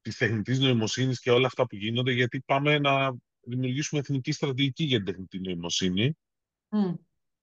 της 0.00 0.16
τεχνητής 0.16 0.58
νοημοσύνης 0.58 1.20
και 1.20 1.30
όλα 1.30 1.46
αυτά 1.46 1.66
που 1.66 1.76
γίνονται, 1.76 2.12
γιατί 2.12 2.40
πάμε 2.40 2.78
να 2.78 3.16
δημιουργήσουμε 3.40 4.00
εθνική 4.00 4.32
στρατηγική 4.32 4.84
για 4.84 4.96
την 4.96 5.06
τεχνητή 5.06 5.38
νοημοσύνη. 5.38 6.16
Mm. 6.68 6.94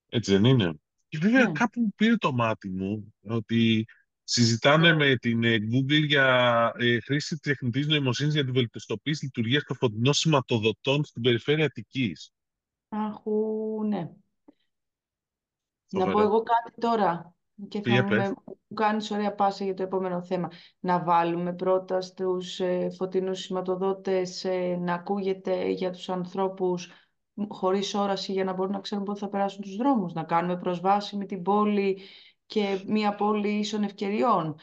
Έτσι 0.09 0.31
δεν 0.31 0.43
είναι; 0.43 0.79
Και 1.07 1.17
βέβαια 1.17 1.49
mm. 1.49 1.53
κάπου 1.53 1.93
πήρε 1.95 2.15
το 2.15 2.33
μάτι 2.33 2.69
μου 2.69 3.13
ότι 3.27 3.85
συζητάνε 4.23 4.93
mm. 4.93 4.97
με 4.97 5.15
την 5.15 5.43
ε, 5.43 5.55
Google 5.55 6.05
για 6.05 6.71
ε, 6.77 6.99
χρήση 6.99 7.37
τεχνητής 7.37 7.87
νοημοσύνης 7.87 8.33
για 8.33 8.43
την 8.43 8.53
βελτιστοποίηση 8.53 9.25
λειτουργίας 9.25 9.63
των 9.63 9.75
φωτεινών 9.75 10.13
σηματοδοτών 10.13 11.03
στην 11.03 11.21
περιφέρεια 11.21 11.65
Αττικής. 11.65 12.31
Αχού, 12.89 13.83
ναι. 13.87 14.09
Να 15.89 16.11
πω 16.11 16.21
εγώ 16.21 16.43
κάτι 16.43 16.71
τώρα. 16.79 17.35
Και 17.67 17.81
θα 17.81 18.03
μου 18.67 18.75
κάνεις 18.75 19.11
ωραία 19.11 19.35
πάσα 19.35 19.63
για 19.63 19.73
το 19.73 19.83
επόμενο 19.83 20.23
θέμα. 20.23 20.51
Να 20.79 21.03
βάλουμε 21.03 21.53
πρώτα 21.53 22.01
στους 22.01 22.59
ε, 22.59 22.89
φωτεινούς 22.97 23.39
σηματοδότες 23.39 24.43
ε, 24.43 24.77
να 24.79 24.93
ακούγεται 24.93 25.69
για 25.69 25.91
τους 25.91 26.09
ανθρώπους 26.09 26.91
χωρίς 27.47 27.93
όραση 27.93 28.31
για 28.31 28.43
να 28.43 28.53
μπορούν 28.53 28.71
να 28.71 28.79
ξέρουν 28.79 29.03
πότε 29.03 29.19
θα 29.19 29.29
περάσουν 29.29 29.61
τους 29.61 29.75
δρόμους. 29.75 30.13
Να 30.13 30.23
κάνουμε 30.23 30.57
προσβάσιμη 30.57 31.25
την 31.25 31.41
πόλη 31.41 32.01
και 32.45 32.83
μια 32.87 33.15
πόλη 33.15 33.49
ίσων 33.49 33.83
ευκαιριών. 33.83 34.55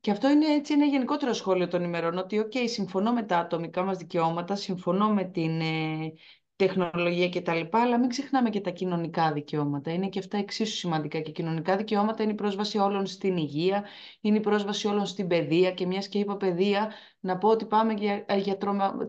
Και 0.00 0.10
αυτό 0.10 0.28
είναι 0.28 0.46
έτσι 0.46 0.72
ένα 0.72 0.84
γενικότερο 0.84 1.32
σχόλιο 1.32 1.68
των 1.68 1.84
ημερών, 1.84 2.18
ότι 2.18 2.44
okay, 2.46 2.64
συμφωνώ 2.68 3.12
με 3.12 3.22
τα 3.22 3.38
ατομικά 3.38 3.82
μας 3.82 3.98
δικαιώματα, 3.98 4.56
συμφωνώ 4.56 5.08
με 5.08 5.24
την 5.24 5.60
ε, 5.60 6.12
τεχνολογία 6.56 7.28
κτλ. 7.28 7.60
Αλλά 7.70 7.98
μην 7.98 8.08
ξεχνάμε 8.08 8.50
και 8.50 8.60
τα 8.60 8.70
κοινωνικά 8.70 9.32
δικαιώματα. 9.32 9.92
Είναι 9.92 10.08
και 10.08 10.18
αυτά 10.18 10.38
εξίσου 10.38 10.76
σημαντικά. 10.76 11.20
Και 11.20 11.30
κοινωνικά 11.30 11.76
δικαιώματα 11.76 12.22
είναι 12.22 12.32
η 12.32 12.34
πρόσβαση 12.34 12.78
όλων 12.78 13.06
στην 13.06 13.36
υγεία, 13.36 13.84
είναι 14.20 14.36
η 14.36 14.40
πρόσβαση 14.40 14.86
όλων 14.86 15.06
στην 15.06 15.26
παιδεία. 15.26 15.72
Και 15.72 15.86
μιας 15.86 16.08
και 16.08 16.18
είπα 16.18 16.36
παιδεία, 16.36 16.92
να 17.20 17.38
πω 17.38 17.48
ότι 17.48 17.64
πάμε 17.66 17.92
για, 17.92 18.24
για 18.36 18.56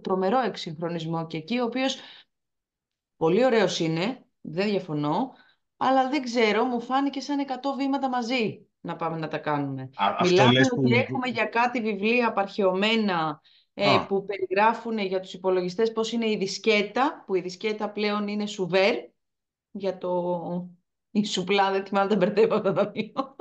τρομερό 0.02 0.40
εξυγχρονισμό 0.40 1.28
και 1.28 1.38
εκεί, 1.38 1.60
ο 1.60 1.64
οποίος 1.64 1.98
πολύ 3.24 3.46
ωραίος 3.46 3.80
είναι, 3.80 4.26
δεν 4.42 4.70
διαφωνώ, 4.70 5.32
αλλά 5.78 6.10
δεν 6.10 6.24
ξέρω, 6.24 6.64
μου 6.64 6.82
φάνηκε 6.82 7.20
σαν 7.20 7.46
100 7.48 7.52
βήματα 7.78 8.10
μαζί 8.10 8.68
να 8.82 8.96
πάμε 8.96 9.18
να 9.18 9.28
τα 9.28 9.38
κάνουμε. 9.38 9.90
Α, 9.96 10.16
Μιλάμε 10.24 10.60
ότι 10.78 10.94
έχουμε 10.94 11.28
για 11.28 11.46
κάτι 11.46 11.82
βιβλία 11.82 12.28
απαρχαιωμένα 12.28 13.42
ε, 13.74 13.86
που 14.08 14.26
περιγράφουν 14.26 14.98
για 14.98 15.20
τους 15.20 15.34
υπολογιστές 15.34 15.92
πώς 15.92 16.12
είναι 16.12 16.30
η 16.30 16.38
δισκέτα, 16.38 17.24
που 17.26 17.36
η 17.36 17.42
δισκέτα 17.42 17.90
πλέον 17.90 18.28
είναι 18.28 18.46
σουβέρ, 18.46 18.96
για 19.72 19.98
το... 19.98 20.12
Η 21.12 21.26
σουπλά, 21.26 21.72
δεν 21.72 21.86
θυμάμαι, 21.86 22.08
δεν 22.08 22.18
μπερδεύω 22.18 22.56
αυτά 22.56 22.74
τα 22.74 22.90
δύο. 22.90 23.36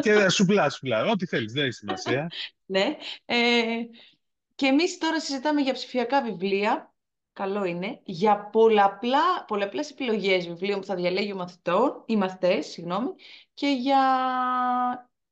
Και 0.00 0.28
σουπλά, 0.28 0.70
σουπλά, 0.70 1.04
ό,τι 1.04 1.26
θέλεις, 1.26 1.52
δεν 1.52 1.64
έχει 1.64 1.72
σημασία. 1.72 2.30
ναι. 2.74 2.96
Ε, 3.24 3.36
και 4.54 4.66
εμείς 4.66 4.98
τώρα 4.98 5.20
συζητάμε 5.20 5.60
για 5.60 5.72
ψηφιακά 5.72 6.22
βιβλία, 6.22 6.91
καλό 7.32 7.64
είναι, 7.64 8.00
για 8.04 8.48
πολλαπλά, 8.52 9.44
πολλαπλές 9.46 9.90
επιλογές 9.90 10.46
βιβλίων 10.46 10.80
που 10.80 10.86
θα 10.86 10.94
διαλέγει 10.94 11.32
ο 11.32 11.36
μαθητών, 11.36 12.04
οι 12.06 12.16
μαθητές, 12.16 12.66
συγγνώμη, 12.66 13.10
και 13.54 13.66
για 13.66 14.00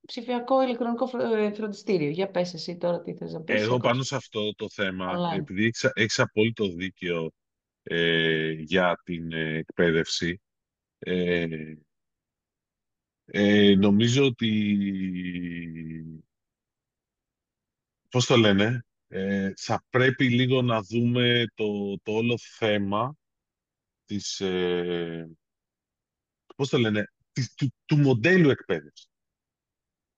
ψηφιακό 0.07 0.63
ηλεκτρονικό 0.63 1.11
ε, 1.19 1.53
φροντιστήριο. 1.53 2.11
Για 2.11 2.31
πες 2.31 2.55
εσύ 2.55 2.77
τώρα 2.77 3.01
τι 3.01 3.15
θες 3.15 3.33
να 3.33 3.41
πεις. 3.41 3.63
Εγώ 3.63 3.79
πάνω 3.79 4.03
σε 4.03 4.17
αυτό 4.17 4.55
το 4.55 4.69
θέμα, 4.69 5.33
επειδή 5.37 5.65
έχεις, 5.65 5.91
έχεις 5.95 6.19
απόλυτο 6.19 6.69
δίκιο 6.69 7.33
ε, 7.83 8.51
για 8.51 9.01
την 9.05 9.33
ε, 9.33 9.57
εκπαίδευση, 9.57 10.41
ε, 10.99 11.47
ε, 13.25 13.75
νομίζω 13.75 14.25
ότι, 14.25 14.51
πώς 18.09 18.27
το 18.27 18.37
λένε, 18.37 18.85
ε, 19.13 19.53
θα 19.57 19.85
πρέπει 19.91 20.29
λίγο 20.29 20.63
να 20.63 20.83
δούμε 20.83 21.45
το, 21.55 21.99
το 22.03 22.13
όλο 22.13 22.39
θέμα 22.39 23.15
της, 24.05 24.43
πώς 26.57 26.69
το 26.69 26.79
λένε, 26.79 27.05
του, 27.57 27.73
του 27.85 27.97
μοντέλου 27.97 28.51
εκπαίδευσης. 28.51 29.09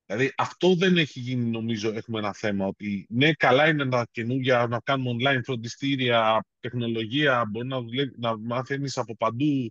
Δηλαδή 0.07 0.33
αυτό 0.37 0.75
δεν 0.75 0.97
έχει 0.97 1.21
γίνει 1.21 1.51
νομίζω 1.51 1.93
έχουμε 1.93 2.19
ένα 2.19 2.33
θέμα 2.33 2.67
ότι 2.67 3.07
ναι 3.09 3.33
καλά 3.33 3.69
είναι 3.69 3.89
τα 3.89 4.07
καινούργια 4.11 4.67
να 4.67 4.81
κάνουμε 4.81 5.11
online 5.11 5.41
φροντιστήρια, 5.45 6.45
τεχνολογία, 6.61 7.45
μπορεί 7.51 7.67
να, 7.67 7.79
να 8.17 8.39
μαθαίνεις 8.39 8.97
από 8.99 9.17
παντού, 9.17 9.71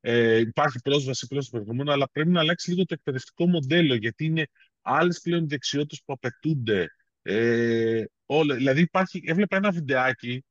ε, 0.00 0.38
υπάρχει 0.38 0.78
πρόσβαση 0.82 1.26
πλέον 1.26 1.42
στο 1.42 1.50
περιεχομένο, 1.50 1.92
αλλά 1.92 2.10
πρέπει 2.10 2.28
να 2.28 2.40
αλλάξει 2.40 2.70
λίγο 2.70 2.84
το 2.84 2.94
εκπαιδευτικό 2.94 3.46
μοντέλο 3.46 3.94
γιατί 3.94 4.24
είναι 4.24 4.46
άλλες 4.80 5.20
πλέον 5.20 5.48
δεξιότητες 5.48 6.02
που 6.04 6.12
απαιτούνται. 6.12 6.86
Ε, 7.22 8.04
όλα. 8.26 8.54
Δηλαδή 8.54 8.80
υπάρχει, 8.80 9.22
έβλεπα 9.26 9.56
ένα 9.56 9.70
βιντεάκι 9.70 10.44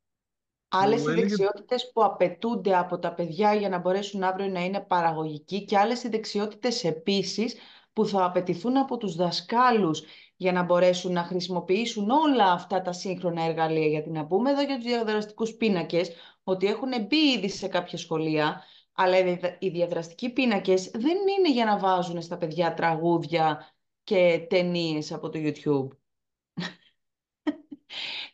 Άλλες 0.74 1.02
που 1.02 1.08
οι 1.08 1.12
έλεγε 1.12 1.26
δεξιότητες 1.26 1.90
που 1.92 2.04
απαιτούνται 2.04 2.76
από 2.76 2.98
τα 2.98 3.14
παιδιά 3.14 3.54
για 3.54 3.68
να 3.68 3.78
μπορέσουν 3.78 4.22
αύριο 4.22 4.46
να 4.46 4.64
είναι 4.64 4.80
παραγωγικοί 4.80 5.64
και 5.64 5.78
άλλες 5.78 6.02
οι 6.02 6.08
δεξιότητες 6.08 6.84
επίσης 6.84 7.56
που 7.92 8.06
θα 8.06 8.24
απαιτηθούν 8.24 8.76
από 8.76 8.96
τους 8.96 9.14
δασκάλους 9.14 10.02
για 10.36 10.52
να 10.52 10.62
μπορέσουν 10.62 11.12
να 11.12 11.22
χρησιμοποιήσουν 11.22 12.10
όλα 12.10 12.52
αυτά 12.52 12.82
τα 12.82 12.92
σύγχρονα 12.92 13.44
εργαλεία. 13.44 13.86
Γιατί 13.86 14.10
να 14.10 14.26
πούμε 14.26 14.50
εδώ 14.50 14.62
για 14.62 14.76
τους 14.76 14.84
διαδραστικούς 14.84 15.54
πίνακες, 15.54 16.10
ότι 16.42 16.66
έχουν 16.66 16.90
μπει 17.06 17.32
ήδη 17.32 17.48
σε 17.48 17.68
κάποια 17.68 17.98
σχολεία, 17.98 18.62
αλλά 18.92 19.18
οι 19.58 19.68
διαδραστικοί 19.68 20.30
πίνακες 20.32 20.90
δεν 20.90 21.16
είναι 21.38 21.52
για 21.52 21.64
να 21.64 21.78
βάζουν 21.78 22.22
στα 22.22 22.36
παιδιά 22.36 22.74
τραγούδια 22.74 23.72
και 24.04 24.46
ταινίες 24.48 25.12
από 25.12 25.28
το 25.28 25.38
YouTube. 25.42 26.01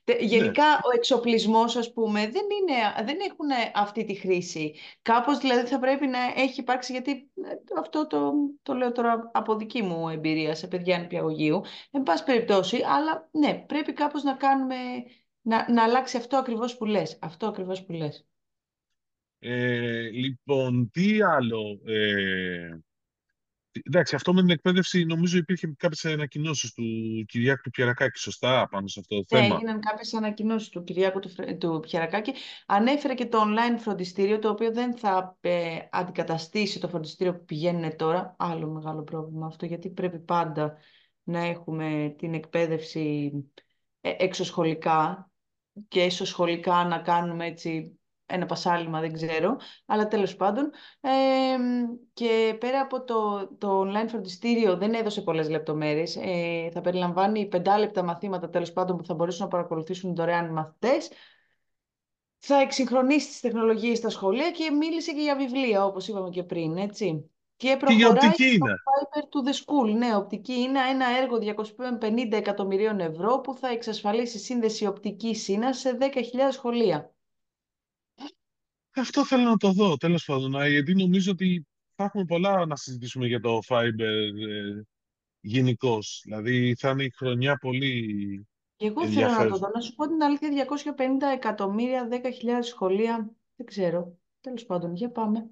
Ναι, 0.05 0.15
Γενικά 0.21 0.65
ο 0.65 0.91
εξοπλισμός, 0.95 1.77
ας 1.77 1.93
πούμε, 1.93 2.21
δεν, 2.21 2.43
είναι, 2.61 3.05
δεν 3.05 3.19
έχουν 3.21 3.49
αυτή 3.75 4.05
τη 4.05 4.15
χρήση. 4.15 4.75
Κάπως 5.03 5.39
δηλαδή 5.39 5.69
θα 5.69 5.79
πρέπει 5.79 6.07
να 6.07 6.19
έχει 6.37 6.61
υπάρξει, 6.61 6.93
γιατί 6.93 7.11
ε, 7.11 7.79
αυτό 7.79 8.07
το, 8.07 8.33
το 8.63 8.75
λέω 8.75 8.93
τώρα 8.93 9.31
από 9.35 9.57
δική 9.57 9.83
μου 9.83 10.09
εμπειρία 10.09 10.55
σε 10.55 10.67
παιδιά 10.67 10.99
νηπιαγωγείου, 10.99 11.63
εν 11.91 12.03
πάση 12.03 12.25
περιπτώσει, 12.25 12.83
αλλά 12.87 13.29
ναι, 13.33 13.65
πρέπει 13.69 13.93
κάπως 13.93 14.23
να 14.23 14.35
κάνουμε, 14.35 14.77
να, 15.41 15.73
να 15.73 15.83
αλλάξει 15.83 16.17
αυτό 16.17 16.37
ακριβώς 16.37 16.77
που 16.77 16.85
λες. 16.85 17.19
Αυτό 17.21 17.47
ακριβώς 17.47 17.85
που 17.85 17.93
λες. 17.93 18.27
Ε, 19.39 20.09
λοιπόν, 20.11 20.91
τι 20.91 21.23
άλλο. 21.23 21.81
Ε, 21.85 22.79
εντάξει, 23.87 24.15
αυτό 24.15 24.35
με 24.35 24.41
την 24.41 24.51
εκπαίδευση 24.51 25.05
νομίζω 25.05 25.39
υπήρχε 25.39 25.75
κάποιες 25.77 26.05
ανακοινώσεις 26.05 26.73
του 26.73 26.83
Κυριάκου 27.29 27.61
του 27.63 27.71
Πιερακάκη, 27.71 28.19
σωστά, 28.19 28.69
πάνω 28.71 28.89
σε 28.89 29.01
αυτό 29.01 29.17
το 29.23 29.25
Ναι, 29.37 29.41
θέμα; 29.41 29.55
έγιναν 29.55 29.81
κάποιες 29.81 30.15
ανακοινώσεις 30.15 30.69
του 30.69 30.85
Κυριάκου 30.85 31.19
του, 31.19 31.29
Φρε- 31.29 31.59
του 31.59 31.81
Πιερακάκη. 31.81 32.33
Ανέφερε 32.67 33.15
και 33.15 33.27
το 33.27 33.43
online 33.43 33.79
φροντιστήριο, 33.79 34.39
το 34.39 34.49
οποίο 34.49 34.73
δεν 34.73 34.97
θα 34.97 35.37
ε, 35.41 35.79
αντικαταστήσει 35.91 36.81
το 36.81 36.89
φροντιστήριο 36.89 37.35
που 37.35 37.45
πηγαίνουν 37.45 37.97
τώρα. 37.97 38.37
Άλλο 38.39 38.69
μεγάλο 38.69 39.03
πρόβλημα 39.03 39.47
αυτό, 39.47 39.67
γιατί 39.67 39.91
πρέπει 39.91 40.19
πάντα 40.19 40.77
να 41.23 41.39
έχουμε 41.39 42.15
την 42.19 42.35
εκπαίδευση 42.35 43.33
ε, 44.01 44.15
εξωσχολικά 44.19 45.31
και 45.89 46.03
εσωσχολικά 46.03 46.85
να 46.85 46.99
κάνουμε 46.99 47.47
έτσι 47.47 47.98
ένα 48.31 48.47
πασάλιμα, 48.47 49.01
δεν 49.01 49.13
ξέρω, 49.13 49.57
αλλά 49.87 50.09
τέλος 50.09 50.37
πάντων. 50.37 50.71
Ε, 51.01 51.11
και 52.13 52.57
πέρα 52.61 52.81
από 52.81 53.05
το, 53.05 53.49
το 53.59 53.81
online 53.81 54.09
φροντιστήριο 54.09 54.77
δεν 54.77 54.95
έδωσε 54.95 55.21
πολλές 55.21 55.49
λεπτομέρειες. 55.49 56.17
Ε, 56.17 56.71
θα 56.73 56.81
περιλαμβάνει 56.81 57.47
πεντάλεπτα 57.47 58.03
μαθήματα, 58.03 58.51
τέλος 58.51 58.73
πάντων, 58.73 58.97
που 58.97 59.05
θα 59.05 59.15
μπορέσουν 59.15 59.43
να 59.45 59.49
παρακολουθήσουν 59.51 60.15
δωρεάν 60.15 60.47
οι 60.47 60.51
μαθητές. 60.51 61.11
Θα 62.39 62.61
εξυγχρονίσει 62.61 63.29
τις 63.29 63.41
τεχνολογίες 63.41 63.99
στα 63.99 64.11
σχολεία 64.11 64.51
και 64.51 64.71
μίλησε 64.71 65.13
και 65.13 65.21
για 65.21 65.37
βιβλία, 65.37 65.85
όπως 65.85 66.09
είπαμε 66.09 66.31
και 66.31 66.43
πριν, 66.43 66.77
έτσι. 66.77 67.31
Και 67.57 67.67
Και 67.85 67.93
για 67.93 68.09
προχωράει 68.09 68.29
οπτική 68.29 68.59
το 68.59 68.67
είναι; 68.67 68.75
Fiber 68.87 69.23
to 69.23 69.49
the 69.49 69.55
School. 69.55 69.97
Ναι, 69.97 70.17
οπτική 70.17 70.53
είναι 70.53 70.79
ένα 70.91 71.07
έργο 71.23 71.39
250 71.41 72.37
εκατομμυρίων 72.37 73.01
ευρώ 73.01 73.41
που 73.41 73.55
θα 73.55 73.69
εξασφαλίσει 73.69 74.39
σύνδεση 74.39 74.87
οπτικής 74.87 75.43
σύνας 75.43 75.79
σε 75.79 75.99
10.000 76.01 76.53
σχολεία. 76.53 77.13
Αυτό 79.01 79.25
θέλω 79.25 79.43
να 79.43 79.57
το 79.57 79.73
δω, 79.73 79.97
τέλος 79.97 80.25
πάντων, 80.25 80.57
α, 80.57 80.69
γιατί 80.69 80.95
νομίζω 80.95 81.31
ότι 81.33 81.67
θα 81.95 82.05
έχουμε 82.05 82.25
πολλά 82.25 82.67
να 82.67 82.77
συζητήσουμε 82.77 83.27
για 83.27 83.41
το 83.41 83.59
Fiber 83.69 83.99
ε, 84.49 84.83
γενικώς. 85.41 86.21
Δηλαδή 86.25 86.75
θα 86.79 86.91
είναι 86.91 87.05
η 87.05 87.11
χρονιά 87.17 87.57
πολύ 87.57 88.47
Και 88.77 88.87
εγώ 88.87 89.01
θέλω 89.01 89.13
να 89.13 89.17
το 89.17 89.23
ενδιαφέρουσα. 89.23 89.59
δω. 89.59 89.71
Να 89.75 89.81
σου 89.81 89.95
πω 89.95 90.09
την 90.09 90.23
αλήθεια, 90.23 90.49
250 90.49 91.33
εκατομμύρια, 91.35 92.09
10.000 92.11 92.19
σχολεία, 92.61 93.31
δεν 93.57 93.67
ξέρω. 93.67 94.19
Τέλος 94.41 94.65
πάντων, 94.65 94.95
για 94.95 95.11
πάμε. 95.11 95.51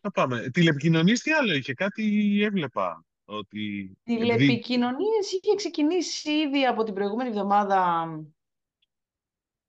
Να 0.00 0.10
πάμε. 0.10 0.48
Τηλεπικοινωνίες 0.52 1.20
τι 1.20 1.32
άλλο 1.32 1.54
είχε, 1.54 1.74
κάτι 1.74 2.38
έβλεπα. 2.42 3.04
Ότι 3.24 3.96
επειδή 4.04 4.20
Τηλεπικοινωνίες 4.20 5.32
είχε 5.32 5.54
ξεκινήσει 5.54 6.30
ήδη 6.30 6.66
από 6.66 6.82
την 6.82 6.94
προηγούμενη 6.94 7.28
εβδομάδα. 7.28 8.06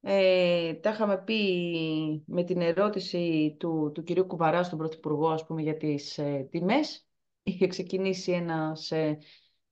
Ε, 0.01 0.73
τα 0.73 0.89
είχαμε 0.89 1.23
πει 1.23 2.23
με 2.27 2.43
την 2.43 2.62
ερώτηση 2.62 3.55
του, 3.59 3.91
του 3.93 4.03
κυρίου 4.03 4.25
Κουβαρά 4.25 4.63
στον 4.63 4.77
Πρωθυπουργό, 4.77 5.29
ας 5.29 5.45
πούμε, 5.45 5.62
για 5.62 5.77
τις 5.77 6.17
ε, 6.17 6.47
τιμές. 6.51 7.07
Είχε 7.43 7.67
ξεκινήσει 7.67 8.31
ένας 8.31 8.91
ε, 8.91 9.17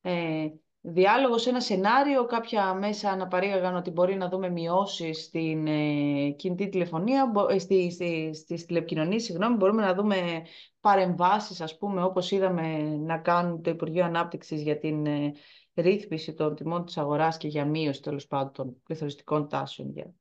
ε, 0.02 0.48
διάλογος, 0.82 1.48
ένα 1.48 1.62
σενάριο. 1.62 2.26
Κάποια 2.26 2.74
μέσα 2.74 3.10
αναπαρήγαγαν 3.10 3.76
ότι 3.76 3.92
μπορεί 3.92 4.16
να 4.16 4.30
δούμε 4.30 4.50
μειώσεις 4.50 5.24
στην 5.24 5.68
ε, 5.68 6.30
κινητή 6.30 6.70
τηλεφωνία, 6.70 7.26
μπο- 7.26 7.50
ε, 7.50 7.60
στη, 7.60 7.92
στη, 7.92 8.34
στις 8.34 8.66
τηλεπικοινωνίες, 8.66 9.24
συγγνώμη, 9.24 9.56
μπορούμε 9.56 9.82
να 9.82 9.94
δούμε 9.94 10.42
παρεμβάσεις, 10.80 11.62
ας 11.62 11.78
πούμε, 11.78 12.04
όπως 12.04 12.32
είδαμε 12.32 12.78
να 12.98 13.18
κάνουν 13.18 13.62
το 13.62 13.70
Υπουργείο 13.70 14.06
Ανάπτυξης 14.06 14.62
για 14.62 14.78
την 14.78 15.06
ε, 15.06 15.34
ρύθμιση 15.78 16.34
των 16.34 16.56
τιμών 16.56 16.86
της 16.86 16.98
αγοράς 16.98 17.38
και 17.38 17.48
για 17.48 17.66
μείωση, 17.66 18.02
τέλος 18.02 18.28
πάντων, 18.28 18.52
των 18.52 18.82
πληθωριστικών 18.84 19.50
τάσεων 19.50 19.92
για 19.92 20.14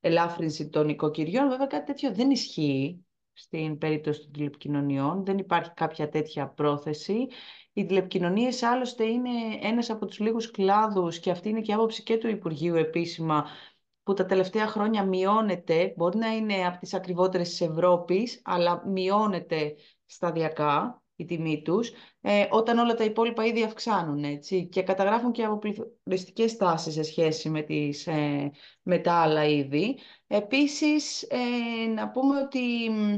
ελάφρυνση 0.00 0.68
των 0.68 0.88
οικοκυριών. 0.88 1.48
Βέβαια 1.48 1.66
κάτι 1.66 1.86
τέτοιο 1.86 2.14
δεν 2.14 2.30
ισχύει 2.30 3.04
στην 3.32 3.78
περίπτωση 3.78 4.20
των 4.20 4.32
τηλεπικοινωνιών. 4.32 5.24
Δεν 5.24 5.38
υπάρχει 5.38 5.70
κάποια 5.74 6.08
τέτοια 6.08 6.48
πρόθεση. 6.48 7.26
Οι 7.72 7.86
τηλεπικοινωνίες 7.86 8.62
άλλωστε 8.62 9.04
είναι 9.04 9.30
ένας 9.60 9.90
από 9.90 10.06
τους 10.06 10.18
λίγους 10.18 10.50
κλάδους 10.50 11.18
και 11.18 11.30
αυτή 11.30 11.48
είναι 11.48 11.60
και 11.60 11.70
η 11.70 11.74
άποψη 11.74 12.02
και 12.02 12.16
του 12.16 12.28
Υπουργείου 12.28 12.74
επίσημα 12.74 13.46
που 14.02 14.14
τα 14.14 14.26
τελευταία 14.26 14.66
χρόνια 14.66 15.04
μειώνεται, 15.04 15.94
μπορεί 15.96 16.18
να 16.18 16.34
είναι 16.34 16.66
από 16.66 16.78
τις 16.78 16.94
ακριβότερες 16.94 17.48
της 17.48 17.60
Ευρώπης, 17.60 18.40
αλλά 18.44 18.82
μειώνεται 18.86 19.74
σταδιακά 20.06 21.02
η 21.18 21.24
τιμή 21.24 21.62
τους, 21.62 21.90
ε, 22.20 22.46
όταν 22.50 22.78
όλα 22.78 22.94
τα 22.94 23.04
υπόλοιπα 23.04 23.44
ήδη 23.44 23.62
αυξάνουν, 23.62 24.24
έτσι, 24.24 24.66
και 24.66 24.82
καταγράφουν 24.82 25.32
και 25.32 25.44
αποπληθωριστικές 25.44 26.56
τάσεις 26.56 26.94
σε 26.94 27.02
σχέση 27.02 27.50
με, 27.50 27.62
τις, 27.62 28.06
ε, 28.06 28.50
με 28.82 28.98
τα 28.98 29.12
άλλα 29.12 29.44
είδη. 29.44 29.98
Επίσης, 30.26 31.22
ε, 31.22 31.86
να 31.86 32.10
πούμε 32.10 32.40
ότι 32.40 32.90
μ, 32.90 33.14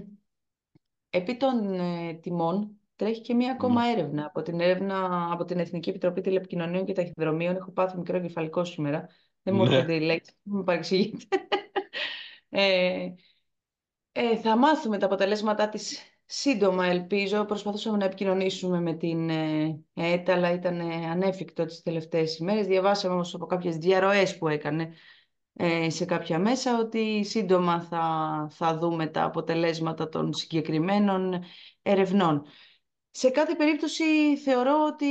επί 1.10 1.36
των 1.36 1.72
ε, 1.74 2.14
τιμών 2.14 2.80
τρέχει 2.96 3.20
και 3.20 3.34
μία 3.34 3.46
ναι, 3.46 3.52
ακόμα 3.52 3.84
έρευνα. 3.84 4.24
Από 4.24 4.42
την 4.42 4.60
έρευνα 4.60 5.28
από 5.32 5.44
την 5.44 5.58
Εθνική 5.58 5.88
Επιτροπή 5.88 6.20
Τηλεπικοινωνίων 6.20 6.84
και 6.84 6.92
Ταχυδρομείων 6.92 7.56
έχω 7.56 7.70
πάθει 7.70 7.96
μικρό 7.96 8.20
κεφαλικό 8.20 8.64
σήμερα. 8.64 9.06
Δεν 9.42 9.54
μου 9.54 9.64
ναι, 9.64 9.74
έρχονται 9.74 9.94
οι 9.94 10.00
λέξεις, 10.00 10.36
μην 10.42 10.56
με 10.56 10.64
παρεξηγείτε. 10.64 11.24
Ε, 12.52 13.14
ε, 14.12 14.36
θα 14.36 14.56
μάθουμε 14.56 14.98
τα 14.98 15.06
αποτελέσματά 15.06 15.68
της 15.68 16.09
σύντομα, 16.32 16.86
ελπίζω. 16.86 17.44
Προσπαθούσαμε 17.44 17.96
να 17.96 18.04
επικοινωνήσουμε 18.04 18.80
με 18.80 18.94
την 18.94 19.30
ε, 19.30 19.84
ΕΕΤ, 19.94 20.30
αλλά 20.30 20.52
ήταν 20.52 20.80
ε, 20.80 21.06
ανέφικτο 21.10 21.64
τις 21.64 21.82
τελευταίες 21.82 22.38
ημέρες. 22.38 22.66
Διαβάσαμε 22.66 23.14
όμως 23.14 23.34
από 23.34 23.46
κάποιες 23.46 23.76
διαρροές 23.76 24.38
που 24.38 24.48
έκανε 24.48 24.94
ε, 25.52 25.90
σε 25.90 26.04
κάποια 26.04 26.38
μέσα 26.38 26.78
ότι 26.78 27.24
σύντομα 27.24 27.82
θα, 27.82 28.46
θα 28.50 28.78
δούμε 28.78 29.06
τα 29.06 29.24
αποτελέσματα 29.24 30.08
των 30.08 30.32
συγκεκριμένων 30.32 31.42
ερευνών. 31.82 32.42
Σε 33.10 33.30
κάθε 33.30 33.54
περίπτωση 33.54 34.36
θεωρώ 34.36 34.84
ότι 34.86 35.06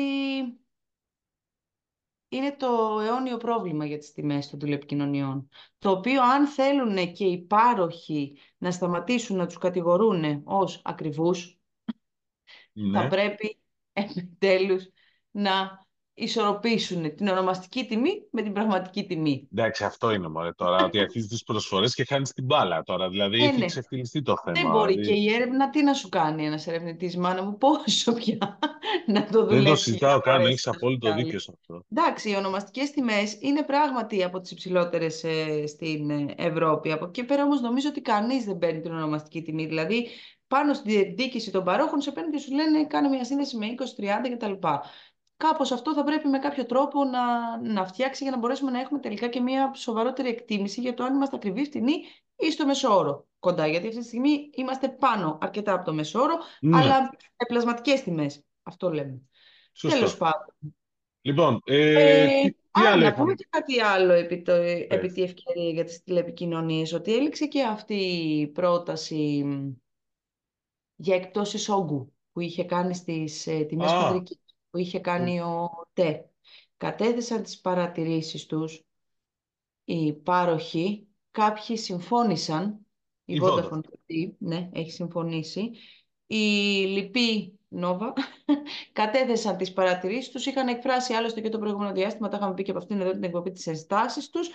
είναι 2.30 2.56
το 2.56 3.00
αιώνιο 3.00 3.38
πρόβλημα 3.38 3.86
για 3.86 3.98
τις 3.98 4.12
τιμές 4.12 4.50
των 4.50 4.60
τηλεπικοινωνιών. 4.60 5.50
Το 5.78 5.92
οποίο 5.92 6.24
αν 6.24 6.48
θέλουν 6.48 7.14
και 7.14 7.26
οι 7.26 7.38
πάροχοι 7.38 8.38
να 8.58 8.72
σταματήσουν 8.72 9.38
να 9.38 9.46
τους 9.46 9.58
κατηγορούν 9.58 10.42
ως 10.46 10.82
ακριβούς, 10.84 11.60
θα 12.94 13.02
ναι. 13.02 13.10
πρέπει 13.10 13.60
επιτέλους 13.94 14.90
να 15.32 15.88
ισορροπήσουν 16.20 17.16
την 17.16 17.28
ονομαστική 17.28 17.86
τιμή 17.86 18.28
με 18.32 18.42
την 18.42 18.54
πραγματική 18.54 19.04
τιμή. 19.06 19.48
Εντάξει, 19.54 19.84
αυτό 19.84 20.12
είναι 20.12 20.28
μωρέ 20.28 20.52
τώρα, 20.52 20.84
ότι 20.86 21.00
αρχίζει 21.06 21.28
τις 21.28 21.44
προσφορές 21.44 21.94
και 21.94 22.06
χάνεις 22.06 22.34
την 22.34 22.46
μπάλα 22.46 22.84
τώρα. 22.84 23.10
Δηλαδή 23.10 23.44
Ε, 23.44 23.48
έχει 23.48 23.58
ναι. 23.58 23.66
ξεφτυλιστεί 23.66 24.22
το 24.22 24.36
Δεν 24.46 24.56
θέμα. 24.56 24.70
μπορεί 24.72 24.94
και 24.96 25.02
Δηλαδή, 25.02 25.22
η 25.22 25.34
έρευνα 25.34 25.70
τι 25.70 25.84
να 25.84 25.94
σου 25.94 26.10
κάνει 26.10 26.46
ένας 26.46 26.68
ερευνητής, 26.68 27.18
μάνα 27.18 27.44
μου, 27.44 27.58
πόσο 27.58 28.14
πια 28.14 28.38
να 29.14 29.26
το 29.26 29.28
δεν 29.30 29.32
το 29.32 29.46
δουλέψει 29.46 29.66
για 29.66 29.76
συζητάω 29.76 30.16
να 30.16 30.20
καν, 30.22 30.36
μπορέσει 30.36 30.52
έχεις 30.52 30.66
να 30.66 30.72
σου 30.74 30.80
απόλυτο 30.80 31.08
δίκιο 31.08 31.24
βγάλει. 31.24 31.40
σε 31.42 31.52
αυτό. 31.60 31.86
Εντάξει, 31.92 32.30
οι 32.30 32.36
ονομαστικές 32.36 32.92
τιμές 32.92 33.38
είναι 33.40 33.64
πράγματι 33.64 34.24
από 34.24 34.40
τις 34.40 34.52
υψηλότερες 34.52 35.24
ε, 35.24 35.68
στην 35.68 36.10
ε, 36.10 36.34
Ευρώπη. 36.38 36.92
Από 36.92 37.06
εκεί 37.06 37.24
πέρα 37.24 37.44
όμως 37.44 37.62
νομίζω 37.62 37.90
ότι 37.90 38.02
κανείς 38.02 38.46
δεν 38.46 38.58
παίρνει 38.58 38.80
την 38.82 38.92
ονομαστική 38.92 39.42
τιμή. 39.42 39.66
Δηλαδή, 39.66 40.08
πάνω 40.48 40.74
στη 40.74 40.90
διεκδίκηση 40.92 41.52
των 41.52 41.64
παρόχων 41.64 42.02
σε 42.02 42.12
παίρνουν 42.12 42.32
και 42.32 42.40
σου 42.40 42.54
λένε 42.56 42.86
κάνε 42.86 43.10
μια 43.10 43.26
σύνδεση 43.26 43.58
με 43.58 43.66
20-30 44.28 44.30
κτλ. 44.38 44.68
Κάπως 45.44 45.72
αυτό 45.72 45.94
θα 45.94 46.04
πρέπει 46.04 46.28
με 46.28 46.40
κάποιο 46.40 46.66
τρόπο 46.66 47.04
να, 47.04 47.58
να 47.62 47.86
φτιάξει 47.86 48.24
για 48.24 48.32
να 48.32 48.38
μπορέσουμε 48.38 48.72
να 48.72 48.80
έχουμε 48.80 49.00
τελικά 49.00 49.28
και 49.28 49.40
μια 49.40 49.72
σοβαρότερη 49.76 50.30
εκτίμηση 50.30 50.82
για 50.82 50.94
το 50.94 51.04
αν 51.04 51.14
είμαστε 51.14 51.36
ακριβή, 51.36 51.64
φτηνή 51.66 51.94
ή 52.36 52.52
στο 52.52 52.66
μεσόωρο 52.66 53.28
κοντά. 53.40 53.68
Γιατί 53.68 53.88
αυτή 53.88 54.00
τη 54.00 54.06
στιγμή 54.06 54.50
είμαστε 54.56 54.90
πάνω 54.90 55.38
αρκετά 55.42 55.74
από 55.74 55.86
το 55.86 55.94
μεσόωρο, 55.94 56.34
Ναι, 56.62 56.78
αλλά 56.78 57.02
με 57.12 57.46
πλασματικές 57.48 58.04
τιμές. 58.04 58.44
Αυτό 58.64 58.92
λέμε. 58.92 59.22
Τέλος 59.82 59.98
σωστό. 59.98 60.18
πάντων. 60.18 60.76
Λοιπόν, 61.22 61.62
ε, 61.66 62.24
Ε, 62.24 62.28
τι, 62.42 62.52
Τι 62.72 62.86
Α, 62.86 62.92
άλλο 62.92 63.04
να 63.04 63.14
πούμε 63.14 63.32
είχαμε. 63.32 63.34
και 63.34 63.48
κάτι 63.50 63.80
άλλο 63.82 64.14
επί, 64.14 64.42
το, 64.42 64.52
επί 64.52 64.98
Πες. 65.00 65.14
τη 65.14 65.22
ευκαιρία 65.22 65.70
για 65.70 65.84
τις 65.84 66.04
τηλεπικοινωνίες, 66.04 66.94
ότι 66.94 67.16
έληξε 67.16 67.46
και 67.48 67.64
αυτή 67.64 67.96
η 68.40 68.48
πρόταση 68.48 69.44
μ, 69.46 69.72
για 70.96 71.16
εκπτώσεις 71.16 71.70
όγκου 71.70 72.14
που 72.32 72.40
είχε 72.40 72.64
κάνει 72.64 72.96
στις 72.96 73.48
ε, 73.48 73.60
τιμές 73.64 73.92
Α, 73.92 74.00
χονδρικής, 74.00 74.38
που 74.70 74.78
είχε 74.78 74.98
μ, 74.98 75.02
κάνει 75.02 75.42
ο 75.42 75.70
ΤΕ. 75.94 76.30
Κατέθεσαν 76.78 77.44
τις 77.44 77.60
παρατηρήσεις 77.62 78.46
τους 78.46 78.84
οι 79.84 80.14
πάροχοι, 80.14 81.08
κάποιοι 81.32 81.78
συμφώνησαν, 81.78 82.86
η 83.26 83.36
η 83.36 83.40
Vodafone 83.44 83.64
Vodafone. 83.64 83.80
αυτή, 83.94 84.36
ναι, 84.40 84.70
έχει 84.74 84.92
συμφωνήσει, 84.92 85.72
η 86.28 86.36
Λυπή 86.86 87.60
Νόβα 87.68 88.14
κατέθεσαν 88.94 89.58
τις 89.58 89.74
παρατηρήσεις 89.74 90.32
τους, 90.32 90.46
είχαν 90.46 90.68
εκφράσει 90.68 91.14
άλλωστε 91.14 91.42
και 91.42 91.50
το 91.50 91.60
προηγούμενο 91.60 91.94
διάστημα, 91.94 92.28
τα 92.28 92.38
είχαμε 92.38 92.54
πει 92.54 92.64
και 92.64 92.72
από 92.72 92.80
αυτήν 92.80 93.02
εδώ 93.02 93.12
την 93.12 93.24
εκπομπή 93.24 93.52
τις 93.52 93.68
ενστάσεις 93.68 94.30
τους. 94.30 94.50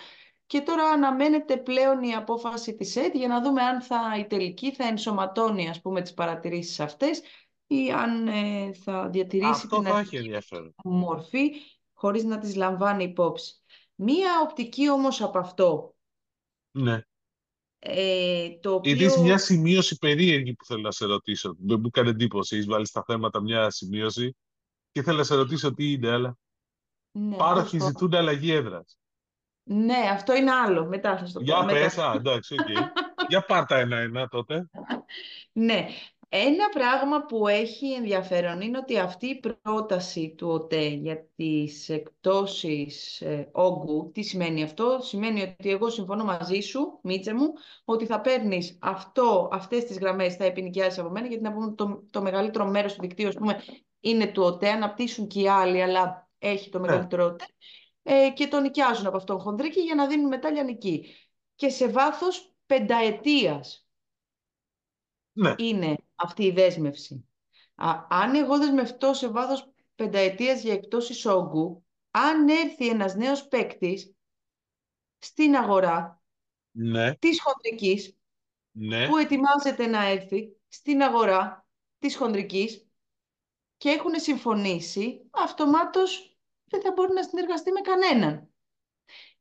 Και 0.46 0.60
τώρα 0.60 0.84
αναμένεται 0.84 1.56
πλέον 1.56 2.02
η 2.02 2.14
απόφαση 2.14 2.74
της 2.74 2.96
ΕΤ 2.96 3.14
για 3.14 3.28
να 3.28 3.42
δούμε 3.42 3.62
αν 3.62 3.80
θα, 3.80 4.16
η 4.18 4.26
τελική 4.26 4.72
θα 4.72 4.86
ενσωματώνει 4.86 5.68
ας 5.68 5.80
πούμε 5.80 6.02
τις 6.02 6.14
παρατηρήσεις 6.14 6.80
αυτές 6.80 7.22
ή 7.66 7.90
αν 7.92 8.28
ε, 8.28 8.72
θα 8.74 9.08
διατηρήσει 9.08 9.50
Αυτό 9.50 9.68
την 9.76 9.82
θα 9.84 9.88
έχει 9.88 9.98
αρχική 9.98 10.16
ενδιαφέρον. 10.16 10.74
μορφή 10.84 11.50
χωρίς 11.92 12.24
να 12.24 12.38
τις 12.38 12.56
λαμβάνει 12.56 13.04
υπόψη. 13.04 13.54
Μία 13.94 14.40
οπτική 14.42 14.90
όμως 14.90 15.20
από 15.22 15.38
αυτό, 15.38 15.94
Ναι. 16.70 17.00
ε, 17.78 18.48
το 18.60 18.80
Είδες 18.82 19.16
μια 19.16 19.22
οποίο 19.22 19.38
σημείωση 19.38 19.98
περίεργη 19.98 20.54
που 20.54 20.64
θέλω 20.64 20.80
να 20.80 20.90
σε 20.90 21.06
ρωτήσω. 21.06 21.56
Δεν 21.58 21.78
μου 21.80 21.86
έκανε 21.86 22.10
εντύπωση. 22.10 22.54
Έχεις 22.54 22.66
βάλει 22.68 22.86
στα 22.86 23.04
θέματα 23.06 23.40
μια 23.40 23.70
σημείωση 23.70 24.36
και 24.92 25.02
θέλω 25.02 25.16
να 25.18 25.24
σε 25.24 25.34
ρωτήσω 25.34 25.74
τι 25.74 25.92
είναι, 25.92 26.10
αλλά 26.10 26.36
ναι, 27.10 27.36
πώς 27.36 27.36
πάροχοι 27.36 27.78
το... 27.78 27.84
ζητούν 27.86 28.14
αλλαγή 28.14 28.52
έδρας. 28.52 28.98
ναι, 29.62 30.08
αυτό 30.12 30.34
είναι 30.34 30.50
άλλο, 30.52 30.86
μετά 30.86 31.18
θα 31.18 31.26
σου 31.26 31.32
το 31.32 31.38
πω. 31.38 31.44
Για 31.44 31.64
Μετά. 31.64 31.78
πες, 31.78 31.98
α, 31.98 32.12
εντάξει, 32.16 32.54
οκ. 32.54 32.68
Για 33.28 33.44
πάρτα 33.44 33.76
ένα-ένα 33.76 34.28
τότε. 34.28 34.68
Ναι, 35.52 35.86
ένα 36.36 36.68
πράγμα 36.68 37.24
που 37.24 37.48
έχει 37.48 37.92
ενδιαφέρον 37.92 38.60
είναι 38.60 38.78
ότι 38.78 38.98
αυτή 38.98 39.26
η 39.26 39.40
πρόταση 39.40 40.34
του 40.36 40.48
ΟΤΕ 40.48 40.86
για 40.86 41.26
τις 41.36 41.88
εκπτώσεις 41.88 43.20
ε, 43.20 43.48
όγκου, 43.52 44.10
τι 44.14 44.22
σημαίνει 44.22 44.62
αυτό, 44.62 44.98
σημαίνει 45.02 45.42
ότι 45.42 45.70
εγώ 45.70 45.90
συμφωνώ 45.90 46.24
μαζί 46.24 46.60
σου, 46.60 46.98
Μίτσε 47.02 47.34
μου, 47.34 47.52
ότι 47.84 48.06
θα 48.06 48.20
παίρνεις 48.20 48.78
αυτό, 48.80 49.48
αυτές 49.52 49.84
τις 49.84 49.98
γραμμές, 49.98 50.36
θα 50.36 50.44
επινοικιάσεις 50.44 50.98
από 50.98 51.10
μένα, 51.10 51.26
γιατί 51.26 51.42
να 51.42 51.52
πούμε 51.52 51.74
το, 51.74 52.04
το 52.10 52.22
μεγαλύτερο 52.22 52.66
μέρος 52.66 52.94
του 52.94 53.00
δικτύου, 53.00 53.28
ας 53.28 53.34
πούμε, 53.34 53.62
είναι 54.00 54.26
του 54.26 54.42
ΟΤΕ, 54.42 54.68
αναπτύσσουν 54.68 55.26
και 55.26 55.40
οι 55.40 55.48
άλλοι, 55.48 55.82
αλλά 55.82 56.28
έχει 56.38 56.70
το 56.70 56.78
Ναι, 56.78 56.86
μεγαλύτερο 56.86 57.24
ΟΤΕ, 57.24 57.44
ε, 58.02 58.30
και 58.34 58.46
το 58.46 58.60
νοικιάζουν 58.60 59.06
από 59.06 59.16
αυτόν 59.16 59.38
χονδρίκι 59.38 59.80
για 59.80 59.94
να 59.94 60.06
δίνουν 60.06 60.28
μετά 60.28 60.50
λιανική. 60.50 61.06
Και 61.54 61.68
σε 61.68 61.88
βάθος 61.88 62.54
πενταετίας 62.66 63.83
ναι, 65.34 65.54
είναι 65.56 65.96
αυτή 66.14 66.44
η 66.44 66.50
δέσμευση. 66.50 67.28
Α, 67.74 68.06
αν 68.08 68.34
εγώ 68.34 68.58
δεσμευτώ 68.58 69.14
σε 69.14 69.28
βάθος 69.28 69.72
πενταετίας 69.94 70.62
για 70.62 70.72
εκτός 70.72 71.24
όγκου, 71.24 71.84
αν 72.10 72.48
έρθει 72.48 72.88
ένας 72.88 73.14
νέος 73.14 73.48
παίκτης 73.48 74.14
στην 75.18 75.56
αγορά 75.56 76.22
ναι, 76.70 77.14
της 77.14 77.42
χονδρικής, 77.42 78.16
ναι, 78.70 79.08
που 79.08 79.16
ετοιμάζεται 79.16 79.86
να 79.86 80.04
έρθει 80.04 80.56
στην 80.68 81.02
αγορά 81.02 81.66
της 81.98 82.16
χονδρικής 82.16 82.86
και 83.76 83.88
έχουν 83.88 84.20
συμφωνήσει, 84.20 85.28
αυτομάτως 85.30 86.38
δεν 86.64 86.80
θα 86.80 86.92
μπορεί 86.92 87.12
να 87.12 87.22
συνεργαστεί 87.22 87.72
με 87.72 87.80
κανέναν. 87.80 88.48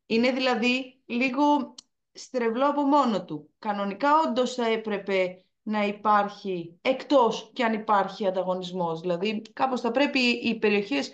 Είναι 0.06 0.32
δηλαδή 0.32 1.02
λίγο 1.06 1.76
στρεβλό 2.12 2.68
από 2.70 2.82
μόνο 2.82 3.26
του. 3.26 3.54
Κανονικά 3.60 4.20
όντως 4.20 4.54
θα 4.54 4.66
έπρεπε 4.66 5.46
να 5.64 5.84
υπάρχει, 5.84 6.80
εκτός 6.82 7.52
και 7.54 7.64
αν 7.64 7.74
υπάρχει 7.74 8.28
ανταγωνισμός. 8.28 9.00
Δηλαδή 9.02 9.42
κάπως 9.54 9.82
θα 9.82 9.92
πρέπει 9.92 10.20
οι 10.20 10.60
περιοχές, 10.60 11.12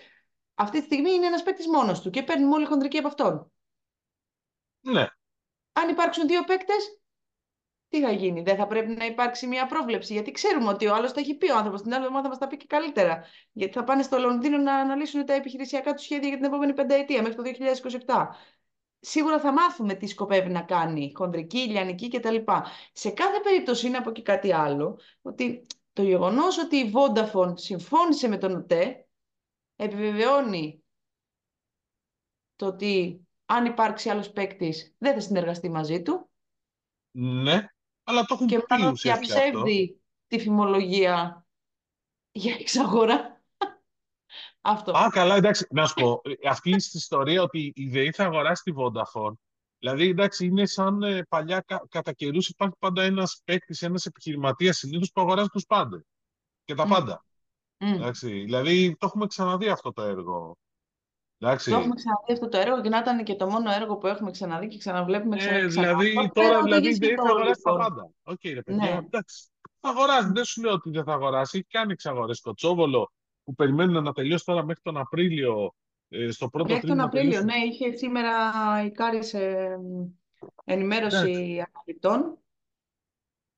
αυτή 0.54 0.78
τη 0.78 0.84
στιγμή 0.84 1.10
είναι 1.10 1.26
ένας 1.26 1.42
παίκτης 1.42 1.66
μόνος 1.66 2.00
του 2.00 2.10
και 2.10 2.22
παίρνουμε 2.22 2.54
όλοι 2.54 2.66
χοντρική 2.66 2.98
από 2.98 3.08
αυτόν. 3.08 3.52
ναι. 4.80 5.06
Αν 5.72 5.88
υπάρξουν 5.88 6.26
δύο 6.26 6.44
παίκτες, 6.44 7.00
τι 7.88 8.00
θα 8.00 8.12
γίνει, 8.12 8.42
δεν 8.42 8.56
θα 8.56 8.66
πρέπει 8.66 8.94
να 8.94 9.04
υπάρξει 9.06 9.46
μια 9.46 9.66
πρόβλεψη. 9.66 10.12
Γιατί 10.12 10.30
ξέρουμε 10.30 10.68
ότι 10.68 10.86
ο 10.86 10.94
άλλος 10.94 11.12
τα 11.12 11.20
έχει 11.20 11.34
πει 11.34 11.50
ο 11.50 11.56
άνθρωπος, 11.56 11.82
την 11.82 11.94
άλλη 11.94 12.04
εβδομάδα 12.04 12.22
θα 12.22 12.28
μας 12.28 12.38
τα 12.38 12.46
πει 12.46 12.56
και 12.56 12.66
καλύτερα. 12.66 13.24
Γιατί 13.52 13.72
θα 13.72 13.84
πάνε 13.84 14.02
στο 14.02 14.18
Λονδίνο 14.18 14.58
να 14.58 14.74
αναλύσουν 14.74 15.24
τα 15.26 15.32
επιχειρησιακά 15.32 15.94
τους 15.94 16.02
σχέδια 16.04 16.28
για 16.28 16.36
την 16.36 16.46
επόμενη 16.46 16.74
πενταετία, 16.74 17.22
μέχρι 17.22 17.36
το 17.36 17.42
2027 17.42 18.28
σίγουρα 19.00 19.40
θα 19.40 19.52
μάθουμε 19.52 19.94
τι 19.94 20.06
σκοπεύει 20.06 20.50
να 20.50 20.62
κάνει, 20.62 21.12
χοντρική, 21.14 21.58
ηλιανική 21.58 22.08
κτλ. 22.08 22.36
Σε 22.92 23.10
κάθε 23.10 23.40
περίπτωση 23.42 23.86
είναι 23.86 23.96
από 23.96 24.10
εκεί 24.10 24.22
κάτι 24.22 24.52
άλλο, 24.52 24.98
ότι 25.22 25.66
το 25.92 26.02
γεγονός 26.02 26.58
ότι 26.58 26.76
η 26.76 26.92
Vodafone 26.94 27.52
συμφώνησε 27.54 28.28
με 28.28 28.38
τον 28.38 28.54
ΟΤΕ 28.54 29.08
επιβεβαιώνει 29.76 30.84
το 32.56 32.66
ότι 32.66 33.20
αν 33.46 33.64
υπάρξει 33.64 34.08
άλλος 34.08 34.30
παίκτης 34.30 34.94
δεν 34.98 35.14
θα 35.14 35.20
συνεργαστεί 35.20 35.68
μαζί 35.70 36.02
του 36.02 36.30
Ναι, 37.10 37.66
αλλά 38.04 38.24
το 38.24 38.34
έχουν 38.34 38.46
και 38.46 38.58
πει 38.58 38.64
μάλλον 38.68 38.92
ουσιαστικά 38.92 39.34
αυτό. 39.34 39.44
διαψεύδει 39.44 40.00
τη 40.26 40.38
φημολογία 40.38 41.46
για 42.32 42.54
εξαγορά. 42.54 43.29
Αυτό. 44.60 44.92
Α, 44.92 45.08
καλά, 45.10 45.34
εντάξει, 45.36 45.66
να 45.70 45.86
σου 45.86 45.94
πω. 45.94 46.20
ε, 46.24 46.48
Αυτή 46.48 46.70
η 46.70 46.74
ιστορία 46.92 47.42
ότι 47.42 47.72
η 47.74 47.88
ΔΕΗ 47.88 48.10
θα 48.12 48.24
αγοράσει 48.24 48.62
τη 48.62 48.72
Vodafone. 48.76 49.32
Δηλαδή, 49.78 50.08
εντάξει, 50.08 50.46
είναι 50.46 50.66
σαν 50.66 51.02
ε, 51.02 51.22
παλιά 51.28 51.60
κα, 51.60 51.86
κατά 51.88 52.12
καιρούς 52.12 52.48
υπάρχει 52.48 52.74
πάντα 52.78 53.02
ένας 53.02 53.40
παίκτης, 53.44 53.82
ένας 53.82 54.04
επιχειρηματίας 54.04 54.76
συνήθως 54.76 55.10
που 55.12 55.20
αγοράζει 55.20 55.48
τους 55.48 55.64
πάντες. 55.66 56.02
Και 56.64 56.74
τα 56.74 56.86
Μμ, 56.86 56.88
πάντα. 56.90 57.24
μμ. 57.78 57.92
Εντάξει, 57.92 58.28
δηλαδή, 58.28 58.96
το 58.98 59.06
έχουμε 59.06 59.26
ξαναδεί 59.26 59.68
αυτό 59.68 59.92
το 59.92 60.02
έργο. 60.02 60.56
Το 61.38 61.46
Εντάξει. 61.46 61.70
έχουμε 61.72 61.94
ξαναδεί 61.94 62.32
αυτό 62.32 62.48
το 62.48 62.58
έργο 62.58 62.80
και 62.80 62.88
να 62.88 62.98
ήταν 62.98 63.24
και 63.24 63.34
το 63.34 63.46
μόνο 63.46 63.70
έργο 63.72 63.96
που 63.96 64.06
έχουμε 64.06 64.30
ξαναδεί 64.30 64.68
και 64.68 64.78
ξαναβλέπουμε 64.78 65.36
ξανά 65.36 65.56
Ε, 65.56 65.60
και 65.60 65.66
ξανά. 65.66 65.86
δηλαδή, 65.86 66.18
Αυτό 66.18 66.32
τώρα 66.40 66.48
δεν 66.54 66.62
δηλαδή, 66.64 66.86
η 66.86 66.88
οδηγεί 66.88 66.98
ΔΕΗ 66.98 67.08
θα 67.10 67.16
καθόλου, 67.16 67.38
αγοράσει 67.38 67.60
τα 67.62 67.70
λοιπόν. 67.72 67.86
πάντα. 67.88 68.10
Οκ, 68.22 68.40
ρε 68.44 68.62
παιδιά, 68.62 68.84
Ναι. 68.90 68.96
εντάξει. 69.06 69.48
Θα 69.80 69.88
αγοράσει, 69.88 70.30
δεν 70.32 70.44
σου 70.44 70.62
λέω 70.62 70.72
ότι 70.72 70.90
δεν 70.90 71.04
θα 71.04 71.12
αγοράσει. 71.12 71.58
Έχει 71.58 71.66
κάνει 71.70 71.92
εξαγορές. 71.92 72.40
Κοτσόβολο 72.40 73.12
που 73.50 73.56
περιμένουν 73.56 74.02
να 74.02 74.12
τελειώσει 74.12 74.44
τώρα 74.44 74.64
μέχρι 74.64 74.82
τον 74.82 74.96
Απρίλιο, 74.96 75.74
ε, 76.08 76.30
στο 76.30 76.48
πρώτο 76.48 76.72
Μέχρι 76.72 76.86
τον 76.88 76.96
τρίμηνο 76.96 77.04
Απρίλιο, 77.04 77.40
τελείωσε. 77.40 77.58
ναι, 77.58 77.64
είχε 77.66 77.96
σήμερα 77.96 78.30
η 78.84 78.90
Currys 78.90 79.34
ε, 79.34 79.78
ενημέρωση 80.64 81.16
Εντάξει, 81.16 81.64
αναλυτών 81.74 82.38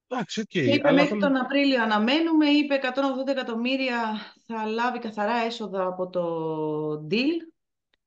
εντάξει, 0.09 0.41
οκ. 0.41 0.47
και 0.47 0.61
είπε 0.61 0.89
Αλλά 0.89 1.03
μέχρι 1.03 1.19
θέλω 1.19 1.21
τον 1.21 1.37
Απρίλιο 1.37 1.83
αναμένουμε, 1.83 2.47
είπε 2.47 2.81
180 3.25 3.29
εκατομμύρια 3.29 4.17
θα 4.47 4.67
λάβει 4.67 4.99
καθαρά 4.99 5.37
έσοδα 5.37 5.87
από 5.87 6.09
το 6.09 7.07
deal 7.11 7.53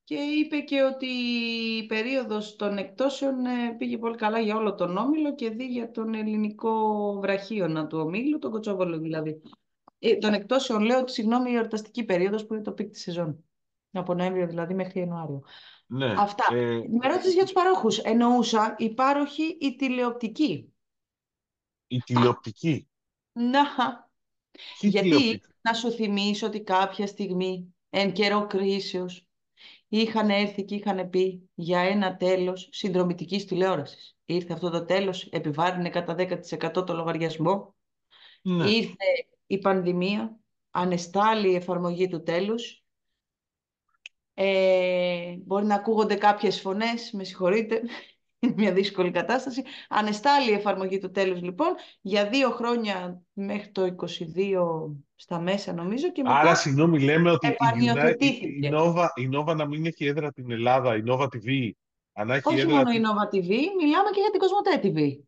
και 0.03 0.15
είπε 0.15 0.59
και 0.59 0.81
ότι 0.83 1.05
η 1.77 1.85
περίοδος 1.85 2.55
των 2.55 2.77
εκπτώσεων 2.77 3.45
ε, 3.45 3.75
πήγε 3.77 3.97
πολύ 3.97 4.15
καλά 4.15 4.39
για 4.39 4.55
όλο 4.55 4.75
τον 4.75 4.97
Όμιλο 4.97 5.35
και 5.35 5.49
δι 5.49 5.65
για 5.65 5.91
τον 5.91 6.13
ελληνικό 6.13 6.73
βραχίονα 7.21 7.87
του 7.87 7.99
Ομίλου, 7.99 8.39
τον 8.39 8.51
Κοτσόβολο 8.51 8.99
δηλαδή. 8.99 9.41
Ε, 10.09 10.15
των 10.15 10.33
εκπτώσεων 10.33 10.81
λέω 10.81 10.99
ότι 10.99 11.11
συγγνώμη 11.11 11.51
η 11.51 11.55
εορταστική 11.55 12.03
περίοδος 12.03 12.45
που 12.45 12.53
είναι 12.53 12.63
το 12.63 12.71
peak 12.71 12.91
της 12.91 13.01
σεζόν. 13.01 13.43
Από 13.91 14.13
Νοέμβριο 14.13 14.47
δηλαδή 14.47 14.73
μέχρι 14.73 14.99
Ιανουάριο. 14.99 15.43
Ναι. 15.87 16.13
Αυτά. 16.17 16.55
Ε, 16.55 16.81
Με 16.99 17.07
ρώτησες 17.07 17.33
για 17.33 17.43
τους 17.43 17.51
παρόχους. 17.51 17.97
Εννοούσα 17.97 18.75
η 18.77 18.93
πάροχη 18.93 19.57
η 19.59 19.75
τηλεοπτική. 19.75 20.73
η 21.87 21.97
τηλεοπτική. 21.97 22.87
Να, 23.31 23.63
Ποιη 24.79 24.89
γιατί 24.93 25.09
τηλεοπτική; 25.09 25.41
να 25.61 25.73
σου 25.73 25.91
θυμίσω 25.91 26.47
ότι 26.47 26.61
κάποια 26.61 27.07
στιγμή, 27.07 27.75
εν 27.89 28.13
καιρό 28.13 28.47
κρίσεως, 28.47 29.27
είχαν 29.87 30.29
έρθει 30.29 30.63
και 30.63 30.75
είχαν 30.75 31.09
πει 31.09 31.49
για 31.53 31.79
ένα 31.79 32.15
τέλος 32.15 32.69
συνδρομητικής 32.71 33.45
τηλεόρασης. 33.45 34.15
Ήρθε 34.25 34.53
αυτό 34.53 34.69
το 34.69 34.85
τέλος, 34.85 35.25
επιβάρυνε 35.25 35.89
κατά 35.89 36.15
10% 36.15 36.83
το 36.83 36.93
λογαριασμό. 36.93 37.75
Ναι. 38.41 38.69
Ήρθε 38.69 38.95
η 39.47 39.57
πανδημία, 39.57 40.39
ανεστάλλει 40.71 41.51
η 41.51 41.55
εφαρμογή 41.55 42.07
του 42.07 42.23
τέλους. 42.23 42.83
Ε, 44.33 45.35
μπορεί 45.45 45.65
να 45.65 45.75
ακούγονται 45.75 46.15
κάποιες 46.15 46.61
φωνές, 46.61 47.11
με 47.11 47.23
συγχωρείτε, 47.23 47.81
είναι 48.39 48.53
μια 48.57 48.73
δύσκολη 48.73 49.11
κατάσταση. 49.11 49.63
Ανεστάλλει 49.89 50.49
η 50.49 50.53
εφαρμογή 50.53 50.97
του 50.97 51.11
τέλους 51.11 51.41
λοιπόν 51.41 51.67
για 52.01 52.29
δύο 52.29 52.49
χρόνια 52.49 53.21
μέχρι 53.33 53.71
το 53.71 53.95
22 54.35 54.95
στα 55.15 55.39
μέσα 55.39 55.73
νομίζω 55.73 56.11
και 56.11 56.21
μετά 56.21 56.35
Άρα, 56.35 56.55
συγγνώμη, 56.55 56.99
λέμε 56.99 57.31
ότι 57.31 57.47
η, 57.47 57.49
United, 57.59 57.75
η, 57.75 57.79
η, 57.79 57.87
επανειοθετήθηκε. 57.87 58.69
Nova, 58.73 59.07
η 59.15 59.29
Nova 59.33 59.55
να 59.55 59.65
μην 59.65 59.85
έχει 59.85 60.05
έδρα 60.05 60.31
την 60.31 60.51
Ελλάδα, 60.51 60.95
η 60.95 61.03
Nova 61.07 61.23
TV, 61.23 61.71
αν 62.13 62.29
έχει 62.29 62.41
Όχι 62.43 62.59
έδρα 62.59 62.75
μόνο 62.75 62.89
η 62.89 62.93
την... 62.93 63.03
Nova 63.03 63.35
TV, 63.35 63.49
μιλάμε 63.81 64.09
και 64.11 64.19
για 64.19 64.31
την 64.31 64.39
Κοσμοτέ 64.39 64.79
TV. 64.83 65.23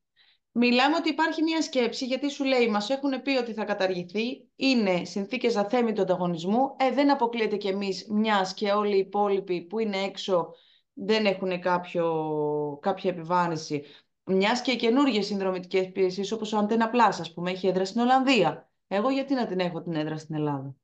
Μιλάμε 0.59 0.95
ότι 0.95 1.09
υπάρχει 1.09 1.43
μια 1.43 1.61
σκέψη, 1.61 2.05
γιατί 2.05 2.29
σου 2.29 2.43
λέει, 2.43 2.67
μας 2.67 2.89
έχουν 2.89 3.21
πει 3.21 3.37
ότι 3.37 3.53
θα 3.53 3.65
καταργηθεί, 3.65 4.47
είναι 4.55 5.05
συνθήκες 5.05 5.55
αθέμητου 5.55 6.01
ανταγωνισμού, 6.01 6.75
ε, 6.77 6.91
δεν 6.91 7.11
αποκλείεται 7.11 7.57
κι 7.57 7.67
εμείς, 7.67 8.07
μιας 8.09 8.53
και 8.53 8.71
όλοι 8.71 8.95
οι 8.95 8.99
υπόλοιποι 8.99 9.61
που 9.61 9.79
είναι 9.79 9.97
έξω 9.97 10.53
δεν 10.93 11.25
έχουν 11.25 11.59
κάποιο, 11.61 12.79
κάποια 12.81 13.11
επιβάρυνση. 13.11 13.83
Μιας 14.23 14.61
και 14.61 14.71
οι 14.71 14.75
καινούργιες 14.75 15.25
συνδρομητικές 15.25 15.85
υπηρεσίες, 15.85 16.31
όπως 16.31 16.53
ο 16.53 16.65
Antenna 16.69 16.91
Plus, 16.93 17.17
ας 17.19 17.33
πούμε, 17.33 17.51
έχει 17.51 17.67
έδρα 17.67 17.85
στην 17.85 18.01
Ολλανδία. 18.01 18.69
Εγώ 18.87 19.09
γιατί 19.09 19.33
να 19.33 19.45
την 19.47 19.59
έχω 19.59 19.81
την 19.81 19.95
έδρα 19.95 20.17
στην 20.17 20.35
Ελλάδα; 20.35 20.75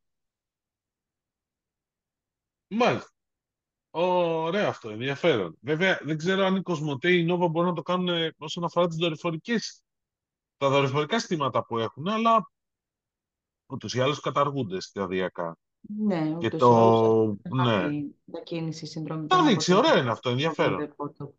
Μάλιστα. 2.67 3.12
Ωραίο 3.95 4.67
αυτό, 4.67 4.89
ενδιαφέρον. 4.89 5.57
Βέβαια, 5.61 5.99
δεν 6.03 6.17
ξέρω 6.17 6.45
αν 6.45 6.55
η 6.55 6.61
Κοσμοτέ 6.61 7.09
ή 7.11 7.17
η 7.19 7.23
Νόβα 7.23 7.47
μπορούν 7.47 7.69
να 7.69 7.75
το 7.75 7.81
κάνουν 7.81 8.07
ε, 8.07 8.33
όσον 8.37 8.63
αφορά 8.63 8.87
τις 8.87 8.95
δορυφορικές, 8.97 9.81
τα 10.57 10.69
δορυφορικά 10.69 11.19
στήματα 11.19 11.65
που 11.65 11.77
έχουν, 11.77 12.07
αλλά 12.07 12.51
ούτως 13.65 13.93
ή 13.93 14.01
άλλως 14.01 14.19
καταργούνται 14.19 14.81
σταδιακά. 14.81 15.57
Ναι, 15.97 16.35
Και 16.39 16.45
ούτως 16.45 16.59
το... 16.59 16.67
ή 17.43 17.49
άλλως 17.49 17.67
Ναι. 17.67 17.73
υπάρχει 17.73 18.15
μετακίνηση 18.25 18.85
συνδρομητών. 18.85 19.37
Θα 19.37 19.43
από 19.43 19.47
δείξει, 19.53 19.71
το- 19.71 19.77
ωραίο 19.77 19.97
είναι 19.97 20.11
αυτό, 20.11 20.29
από 20.29 20.29
ενδιαφέρον. 20.29 20.93
το- 21.17 21.33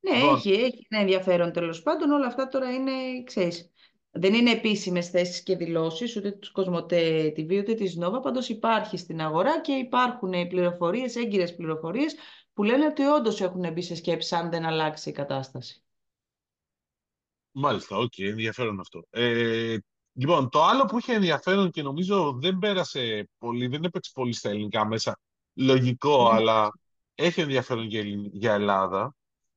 Ναι, 0.00 0.16
Λοιπόν. 0.16 0.34
έχει, 0.34 0.50
έχει 0.52 0.86
ένα 0.88 1.00
ενδιαφέρον 1.00 1.52
τέλος 1.52 1.82
πάντων. 1.82 2.10
Όλα 2.10 2.26
αυτά 2.26 2.48
τώρα 2.48 2.72
είναι, 2.72 2.92
ξέρεις, 3.24 3.70
δεν 4.18 4.34
είναι 4.34 4.50
επίσημες 4.50 5.10
θέσεις 5.10 5.42
και 5.42 5.56
δηλώσεις 5.56 6.16
ούτε 6.16 6.30
του 6.30 6.52
Cosmote 6.52 7.32
TV 7.36 7.58
ούτε 7.58 7.74
της 7.74 7.96
Nova. 7.96 8.20
Πάντως 8.20 8.48
υπάρχει 8.48 8.96
στην 8.96 9.20
αγορά 9.20 9.60
και 9.60 9.72
υπάρχουν 9.72 10.30
πληροφορίες, 10.48 11.16
έγκυρες 11.16 11.54
πληροφορίες 11.54 12.14
που 12.52 12.62
λένε 12.62 12.86
ότι 12.86 13.02
όντως 13.02 13.40
έχουν 13.40 13.72
μπει 13.72 13.82
σε 13.82 13.94
σκέψη 13.94 14.34
αν 14.34 14.50
δεν 14.50 14.64
αλλάξει 14.64 15.08
η 15.08 15.12
κατάσταση. 15.12 15.80
Μάλιστα, 17.50 17.96
οκ, 17.96 18.18
ενδιαφέρον 18.18 18.80
αυτό. 18.80 19.02
Ε, 19.10 19.76
λοιπόν, 20.12 20.48
το 20.48 20.62
άλλο 20.62 20.84
που 20.84 20.98
είχε 20.98 21.12
ενδιαφέρον 21.12 21.70
και 21.70 21.82
νομίζω 21.82 22.32
δεν 22.40 22.58
πέρασε 22.58 23.28
πολύ, 23.38 23.66
δεν 23.66 23.84
έπαιξε 23.84 24.10
πολύ 24.14 24.32
στα 24.32 24.48
ελληνικά 24.48 24.86
μέσα, 24.86 25.18
λογικό, 25.54 26.22
Ναι. 26.22 26.36
αλλά 26.36 26.70
έχει 27.14 27.40
ενδιαφέρον 27.40 27.84
για, 27.84 28.00
Ελλην- 28.00 28.30
για 28.32 28.52
Ελλάδα, 28.52 29.14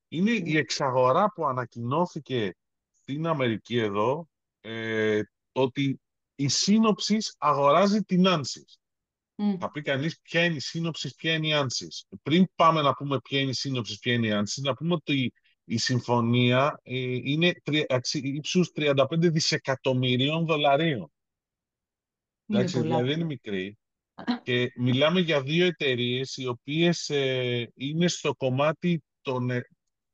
είναι 0.07 0.31
η 0.31 0.41
Ναι. 0.41 0.59
εξαγορά 0.59 1.31
που 1.35 1.45
ανακοινώθηκε 1.45 2.55
στην 2.93 3.27
Αμερική 3.27 3.77
εδώ, 3.77 4.27
ε, 4.69 5.21
ότι 5.51 6.01
η 6.35 6.47
σύνοψης 6.47 7.35
αγοράζει 7.37 8.01
την 8.01 8.23
Ansys. 8.27 8.77
Μμ. 9.35 9.57
Θα 9.59 9.71
πει 9.71 9.81
κανείς 9.81 10.19
ποια 10.21 10.43
είναι 10.45 10.55
η 10.55 10.59
σύνοψη, 10.59 11.15
ποια 11.15 11.33
είναι 11.33 11.47
η 11.47 11.51
Ansys. 11.53 12.17
Πριν 12.21 12.45
πάμε 12.55 12.81
να 12.81 12.93
πούμε 12.93 13.19
ποια 13.19 13.39
είναι 13.39 13.49
η 13.49 13.53
σύνοψη, 13.53 13.99
ποια 13.99 14.13
είναι 14.13 14.27
η 14.27 14.31
Ansys, 14.33 14.61
να 14.63 14.73
πούμε 14.73 14.93
ότι 14.93 15.33
η 15.63 15.77
συμφωνία 15.77 16.79
ε, 16.83 16.97
είναι 17.23 17.53
τρι- 17.63 17.93
αξι- 17.93 18.25
ύψους 18.25 18.71
35 18.75 18.95
δισεκατομμυρίων 19.31 20.45
δολαρίων. 20.45 21.11
Είναι 22.45 22.59
Εντάξει, 22.59 22.75
πολλά. 22.75 22.85
δηλαδή 22.87 23.07
δεν 23.07 23.15
είναι 23.17 23.25
μικρή. 23.25 23.77
Και 24.43 24.71
μιλάμε 24.75 25.19
για 25.19 25.41
δύο 25.41 25.65
εταιρείες 25.65 26.37
οι 26.37 26.47
οποίες 26.47 27.09
ε, 27.09 27.71
είναι 27.75 28.07
στο 28.07 28.35
κομμάτι 28.35 29.03
των, 29.21 29.49
ε, 29.49 29.61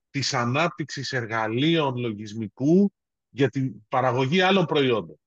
της 0.09 0.33
ανάπτυξης 0.33 1.11
εργαλείων 1.11 1.97
λογισμικού 1.97 2.93
για 3.35 3.49
την 3.49 3.85
παραγωγή 3.89 4.41
άλλων 4.41 4.65
προϊόντων. 4.65 5.19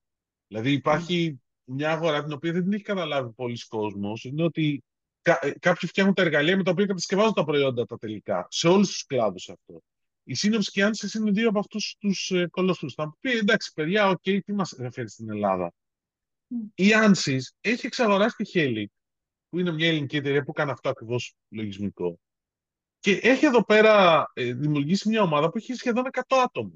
Δηλαδή 0.47 0.73
υπάρχει 0.73 1.41
μια 1.65 1.93
αγορά 1.93 2.23
την 2.23 2.33
οποία 2.33 2.53
δεν 2.53 2.63
την 2.63 2.73
έχει 2.73 2.83
καταλάβει 2.83 3.33
πολλοί 3.33 3.59
κόσμος, 3.69 4.25
είναι 4.25 4.43
ότι 4.43 4.83
κα, 5.23 5.39
ε, 5.43 5.53
κάποιοι 5.59 5.89
φτιάχνουν 5.89 6.15
τα 6.15 6.23
εργαλεία 6.23 6.57
με 6.57 6.63
τα 6.63 6.71
οποία 6.71 6.87
κατασκευάζουν 6.87 7.33
τα 7.33 7.45
προϊόντα 7.45 7.85
τα 7.87 7.99
τελικά, 7.99 8.47
σε 8.51 8.69
όλους 8.69 8.89
τους 8.89 9.07
κλάδους 9.07 9.49
αυτό. 9.49 9.83
Η 10.23 10.35
Synopsys 10.35 10.71
και 10.71 10.81
η 10.81 10.85
Ansys 10.87 11.15
είναι 11.15 11.31
δύο 11.31 11.49
από 11.49 11.59
αυτούς 11.59 11.97
τους 11.99 12.31
ε, 12.31 12.47
κολοσσούς. 12.51 12.95
Θα 12.95 13.05
μου 13.05 13.17
πει, 13.21 13.31
εντάξει 13.31 13.73
παιδιά, 13.75 14.09
οκ, 14.09 14.23
τι 14.23 14.53
μας 14.53 14.73
ενδιαφέρει 14.73 15.09
στην 15.09 15.31
Ελλάδα. 15.31 15.73
Μμ. 16.47 16.67
Η 16.75 16.91
Ansys 17.05 17.41
έχει 17.61 17.87
εξαγοράσει 17.87 18.37
τη 18.37 18.51
Helic, 18.55 18.93
που 19.49 19.59
είναι 19.59 19.73
μια 19.73 19.89
ελληνική 19.89 20.17
εταιρεία 20.17 20.43
που 20.43 20.53
κάνει 20.53 20.71
αυτό 20.71 20.89
ακριβώς 20.89 21.35
λογισμικό. 21.49 22.19
Και 22.99 23.13
έχει 23.23 23.47
εδώ 23.47 23.65
πέρα 23.65 24.25
ε, 24.35 24.53
δημιουργήσει 24.53 25.09
μια 25.09 25.23
ομάδα 25.23 25.51
που 25.51 25.59
έχει 25.59 25.75
σχεδόν 25.75 26.05
100 26.13 26.21
άτομα. 26.45 26.73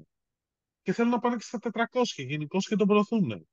Και 0.83 0.93
θέλουν 0.93 1.11
να 1.11 1.19
πάνε 1.19 1.35
και 1.35 1.43
στα 1.43 1.59
400 1.71 2.01
γενικώς 2.15 2.67
και 2.67 2.75
τον 2.75 2.87
προωθούν. 2.87 3.47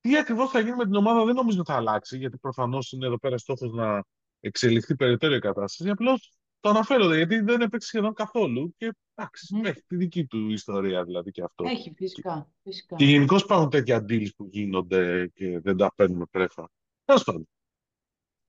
Τι 0.00 0.16
ακριβώς 0.16 0.50
θα 0.50 0.60
γίνει 0.60 0.76
με 0.76 0.84
την 0.84 0.94
ομάδα 0.94 1.24
δεν 1.24 1.34
νομίζω 1.34 1.64
θα 1.64 1.74
αλλάξει, 1.74 2.18
γιατί 2.18 2.38
προφανώς 2.38 2.92
είναι 2.92 3.06
εδώ 3.06 3.18
πέρα 3.18 3.38
στόχος 3.38 3.72
να 3.72 4.04
εξελιχθεί 4.40 4.96
περαιτέρω 4.96 5.34
η 5.34 5.38
κατάσταση. 5.38 5.90
Απλώς 5.90 6.32
το 6.60 6.68
αναφέρονται 6.68 7.16
γιατί 7.16 7.40
δεν 7.40 7.60
έπαιξε 7.60 7.88
σχεδόν 7.88 8.14
καθόλου 8.14 8.74
και 8.76 8.94
εντάξει, 9.14 9.56
Μμ. 9.56 9.64
έχει 9.64 9.82
τη 9.86 9.96
δική 9.96 10.26
του 10.26 10.50
ιστορία 10.50 11.04
δηλαδή 11.04 11.30
και 11.30 11.42
αυτό. 11.42 11.64
Έχει, 11.64 11.92
φυσικά. 11.96 12.50
φυσικά. 12.62 12.96
Και 12.96 13.04
γενικώς 13.04 13.42
υπάρχουν 13.42 13.70
τέτοια 13.70 14.04
deals 14.08 14.28
που 14.36 14.48
γίνονται 14.50 15.26
και 15.34 15.60
δεν 15.60 15.76
τα 15.76 15.92
παίρνουμε 15.94 16.24
πρέφα. 16.30 16.70
Τέλος 17.04 17.24
πάντων. 17.24 17.48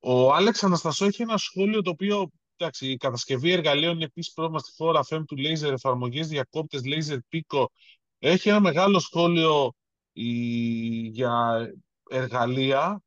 Ο 0.00 0.32
Άλεξ 0.34 0.64
Αναστασό 0.64 1.04
έχει 1.04 1.22
ένα 1.22 1.36
σχόλιο 1.36 1.82
το 1.82 1.90
οποίο 1.90 2.30
εντάξει, 2.56 2.90
η 2.90 2.96
κατασκευή 2.96 3.50
εργαλείων 3.50 3.94
είναι 3.94 4.04
επίσης 4.04 4.32
πρόβλημα 4.32 4.58
στη 4.58 4.72
χώρα. 4.76 5.00
FEM 5.08 5.22
του 5.26 5.36
laser, 5.38 5.72
εφαρμογέ, 5.72 6.22
διακόπτες, 6.22 6.80
laser 6.84 7.18
pico. 7.32 7.64
Έχει 8.18 8.48
ένα 8.48 8.60
μεγάλο 8.60 8.98
σχόλιο 8.98 9.72
η, 10.12 10.30
για 11.08 11.56
εργαλεία, 12.10 13.02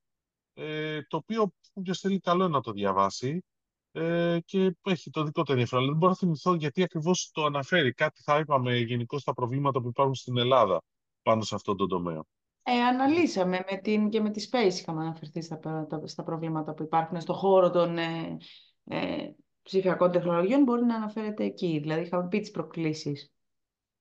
ε, 0.54 1.02
το 1.02 1.18
οποίο 1.18 1.54
όποιος 1.74 2.00
θέλει 2.00 2.20
καλό 2.20 2.44
είναι 2.44 2.54
να 2.54 2.62
το 2.62 2.72
διαβάσει. 2.72 3.44
Ε, 3.92 4.38
και 4.46 4.76
έχει 4.84 5.10
το 5.10 5.24
δικό 5.24 5.44
του 5.44 5.52
ενδιαφέρον. 5.52 5.84
Αλλά 5.84 5.92
δεν 5.92 6.00
μπορώ 6.00 6.12
να 6.12 6.18
θυμηθώ 6.18 6.54
γιατί 6.54 6.84
ακριβώς 6.84 7.32
το 7.34 7.44
αναφέρει. 7.46 7.94
Κάτι 7.94 8.22
θα 8.24 8.38
είπαμε 8.38 8.78
γενικώ 8.78 9.20
στα 9.20 9.34
προβλήματα 9.34 9.82
που 9.82 9.88
υπάρχουν 9.88 10.16
στην 10.16 10.38
Ελλάδα 10.38 10.82
πάνω 11.22 11.42
σε 11.42 11.56
αυτόν 11.56 11.78
τον 11.78 11.88
τομέα. 11.88 12.24
Ε, 12.64 12.80
αναλύσαμε 12.82 13.66
με 13.72 13.78
την, 13.78 14.10
και 14.10 14.22
με 14.22 14.30
τη 14.30 14.48
Space 14.52 14.74
είχαμε 14.74 15.02
αναφερθεί 15.02 15.42
στα, 15.42 15.58
προ- 15.58 15.88
τα- 15.88 16.08
στα 16.08 16.24
προβλήματα 16.24 16.74
που 16.74 16.84
υπάρχουν 16.84 17.22
στον 17.22 17.36
χώρο 17.36 17.70
των 17.70 17.98
ε, 17.98 18.38
ε, 18.84 19.30
ψηφιακών 19.62 20.12
τεχνολογιών. 20.12 20.64
Μπορεί 20.64 20.86
να 20.86 20.96
αναφέρεται 20.96 21.44
εκεί. 21.44 21.80
Δηλαδή, 21.82 22.02
είχαμε 22.02 22.28
πει 22.28 22.40
τις 22.40 22.52
προκλήσεις. 22.52 23.32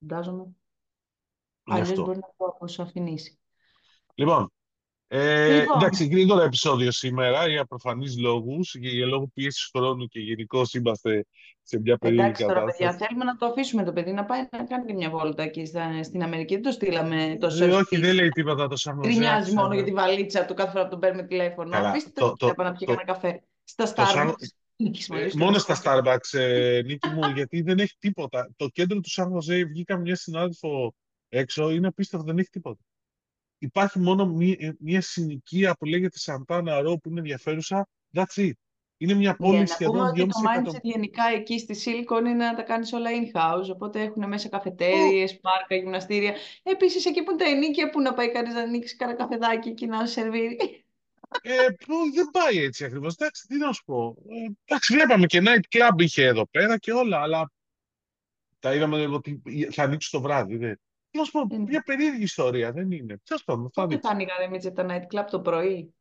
Φαντάζομαι. 0.00 0.42
Γι' 1.64 1.72
Αλλιώς 1.72 1.88
αυτό. 1.90 2.02
μπορεί 2.02 2.18
να 2.18 2.34
το 2.36 2.44
αποσαφηνίσει. 2.44 3.38
Λοιπόν, 4.14 4.52
ε, 5.10 5.58
Λοιπόν. 5.60 5.76
εντάξει, 5.76 6.06
γρήγορο 6.06 6.42
επεισόδιο 6.42 6.90
σήμερα 6.90 7.48
για 7.48 7.64
προφανείς 7.64 8.18
λόγους, 8.18 8.74
για, 8.74 8.90
για 8.90 9.06
λόγω 9.06 9.30
πίεσης 9.34 9.70
χρόνου 9.76 10.06
και 10.06 10.20
γενικώ 10.20 10.62
είμαστε 10.74 11.26
σε 11.62 11.80
μια 11.80 11.96
περίεργη 11.98 12.24
Εντάξει 12.24 12.42
τώρα, 12.44 12.64
παιδιά, 12.64 12.72
κατάσταση. 12.78 13.04
θέλουμε 13.06 13.24
να 13.24 13.36
το 13.36 13.46
αφήσουμε 13.46 13.84
το 13.84 13.92
παιδί 13.92 14.12
να 14.12 14.24
πάει 14.24 14.40
να 14.52 14.64
κάνει 14.64 14.84
και 14.86 14.92
μια 14.92 15.10
βόλτα 15.10 15.42
εκεί 15.42 15.64
στα- 15.66 16.02
στην 16.02 16.22
Αμερική. 16.22 16.54
Δεν 16.54 16.62
το 16.62 16.70
στείλαμε 16.70 17.24
Ε, 17.24 17.36
τόσο 17.36 17.64
όχι, 17.64 17.74
ευθύς. 17.74 18.00
δεν 18.00 18.14
λέει 18.14 18.28
τίποτα 18.28 18.68
το 18.68 18.76
Σαν 18.76 18.94
Χωζέ, 18.94 19.08
Γκρινιάζει 19.10 19.34
άφησε 19.40 19.54
μόνο 19.54 19.68
με. 19.68 19.74
για 19.74 19.84
τη 19.84 19.92
βαλίτσα 19.92 20.44
του 20.44 20.54
κάθε 20.54 20.70
φορά 20.70 20.84
που 20.84 20.90
τον 20.90 21.00
παίρνουμε 21.00 21.22
τηλέφωνο. 21.26 21.70
Καλά, 21.70 21.88
Αφήστε 21.88 22.10
το- 22.14 22.26
το, 22.28 22.36
το- 22.36 22.46
να 22.46 22.54
πάει 22.54 22.66
να 22.66 22.72
πιει 22.72 22.86
το- 22.86 22.94
κανένα 22.94 23.12
καφέ. 23.12 23.42
Στα 23.64 23.92
το 23.92 24.04
Σαν- 24.04 24.28
Starbucks. 24.28 24.48
Νίκης 24.76 25.08
Ε, 25.08 25.14
μαζί 25.14 25.28
στο 25.28 25.38
μόνο 25.38 25.58
στα 25.58 25.80
Starbucks. 25.84 26.04
Starbucks, 26.14 26.38
ε, 26.38 26.80
Νίκη 26.84 27.08
μου, 27.08 27.28
γιατί 27.34 27.62
δεν 27.62 27.78
έχει 27.78 27.94
τίποτα. 27.98 28.50
Το 28.56 28.68
κέντρο 28.68 29.00
του 29.00 29.10
Σαν 29.10 29.30
Χωζέ, 29.30 29.64
βγήκα 29.64 29.96
μια 29.96 30.16
συνάδελφο 30.16 30.94
έξω, 31.28 31.70
είναι 31.70 31.86
απίστευτο, 31.86 32.26
δεν 32.26 32.38
έχει 32.38 32.48
τίποτα. 32.48 32.80
Υπάρχει 33.58 33.98
μόνο 33.98 34.26
μια, 34.26 34.76
μια 34.78 35.00
συνοικία 35.00 35.74
που 35.74 35.84
λέγεται 35.84 36.18
Σαντάνα 36.18 36.80
Ρο 36.80 36.96
που 36.98 37.08
είναι 37.08 37.18
ενδιαφέρουσα. 37.18 37.88
That's 38.12 38.34
it. 38.36 38.52
Είναι 39.00 39.14
μια 39.14 39.30
Ναι, 39.30 39.36
πόλη 39.36 39.58
να 39.58 39.64
πούμε 39.64 39.66
σχεδόν 39.66 40.00
ότι 40.06 40.20
2,5 40.22 40.28
το 40.28 40.38
mindset 40.40 40.50
εκατομμύρια. 40.52 40.80
γενικά 40.82 41.22
εκεί 41.34 41.58
στη 41.58 41.74
Silicon 41.84 42.18
είναι 42.20 42.32
να 42.32 42.54
τα 42.54 42.62
κάνεις 42.62 42.92
όλα 42.92 43.10
in-house, 43.10 43.70
οπότε 43.74 44.02
έχουν 44.02 44.28
μέσα 44.28 44.48
καφετέριες, 44.48 45.38
πάρκα, 45.40 45.74
γυμναστήρια. 45.76 46.34
Επίσης 46.62 47.06
εκεί 47.06 47.22
που 47.22 47.30
είναι 47.30 47.44
τα 47.44 47.50
ενίκια 47.50 47.90
που 47.90 48.00
να 48.00 48.14
πάει 48.14 48.32
κανείς 48.32 48.54
να 48.54 48.60
ανοίξει 48.60 48.96
κανένα 48.96 49.18
καφεδάκι 49.18 49.74
και 49.74 49.86
να 49.86 50.06
σερβίρει. 50.06 50.84
Ε, 51.42 51.66
που 51.86 51.94
δεν 52.14 52.28
πάει 52.32 52.58
έτσι 52.58 52.84
ακριβώς. 52.84 53.14
Εντάξει, 53.14 53.46
τι 53.46 53.56
να 53.56 53.72
σου 53.72 53.84
πω. 53.84 54.16
Ε, 54.28 54.52
εντάξει, 54.64 54.94
βλέπαμε 54.94 55.26
και 55.26 55.42
night 55.44 55.76
club 55.78 56.00
είχε 56.00 56.24
εδώ 56.24 56.46
πέρα 56.46 56.78
και 56.78 56.92
όλα, 56.92 57.20
αλλά 57.20 57.52
τα 58.58 58.74
είδαμε 58.74 59.06
ότι 59.06 59.42
θα 59.70 59.82
ανοίξει 59.82 60.10
το 60.10 60.20
βράδυ. 60.20 60.56
Δεν. 60.56 60.80
Τι 61.10 61.18
να 61.18 61.24
σου 61.24 61.30
πω, 61.30 61.40
Ε, 61.40 61.56
ναι. 61.56 61.58
μια 61.58 61.82
περίεργη 61.82 62.22
ιστορία, 62.22 62.72
δεν 62.72 62.90
είναι. 62.90 63.20
Τέλος 63.24 63.44
πάντων, 63.44 63.70
θα 63.72 63.82
Πότε 63.82 63.86
δείξει. 63.94 64.08
θα 64.08 64.14
ανοίγανε 64.14 64.48
Μίτσε 64.48 64.70
τα 64.70 64.86
night 64.88 65.14
club 65.18 65.26
το 65.30 65.40
πρωί; 65.40 65.94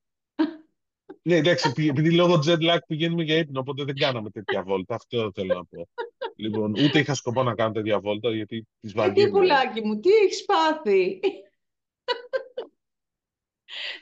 Ναι, 1.22 1.36
εντάξει, 1.36 1.67
επειδή 1.89 2.12
λόγω 2.15 2.34
jet 2.46 2.60
lag 2.62 2.78
πηγαίνουμε 2.88 3.24
για 3.24 3.38
ύπνο, 3.38 3.60
οπότε 3.60 3.84
δεν 3.84 3.96
κάναμε 3.96 4.30
τέτοια 4.30 4.63
βόλτα. 4.63 4.96
Αυτό 4.96 5.32
θέλω 5.34 5.54
να 5.54 5.65
πω. 5.65 5.88
Λοιπόν, 6.36 6.72
ούτε 6.72 7.00
είχα 7.00 7.13
σκοπό 7.13 7.43
να 7.43 7.56
κάνω 7.56 7.72
τέτοια 7.72 8.00
βόλτα, 8.00 8.30
γιατί 8.32 8.67
τις 8.80 8.93
Ε, 8.96 9.12
τι 9.12 9.30
πουλάκι 9.30 9.82
μου, 9.86 10.00
τι 10.00 10.10
έχεις 10.10 10.46
πάθει; 10.46 11.20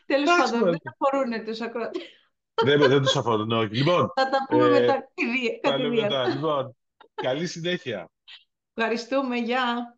Τέλος 0.05 0.29
Εντάξει, 0.29 0.43
πάντων, 0.51 0.59
μωρέ. 0.59 0.71
δεν 0.71 0.93
αφορούν 0.99 1.45
τους 1.45 1.61
ακροατές. 1.61 2.01
δεν, 2.63 2.79
δεν 2.79 3.01
τους 3.01 3.15
αφορούν, 3.15 3.51
όχι. 3.51 3.75
Λοιπόν, 3.75 4.11
Θα 4.15 4.29
τα 4.29 4.45
πούμε 4.49 4.65
Ε, 4.65 4.69
μετά. 4.69 4.93
κατηδία- 4.93 5.59
τα 5.61 5.77
λέμε 5.77 5.83
κατηδίαν. 5.95 6.11
μετά. 6.11 6.35
Λοιπόν, 6.35 6.75
καλή 7.13 7.47
συνέχεια. 7.47 8.09
Ευχαριστούμε, 8.73 9.37
γεια. 9.37 9.97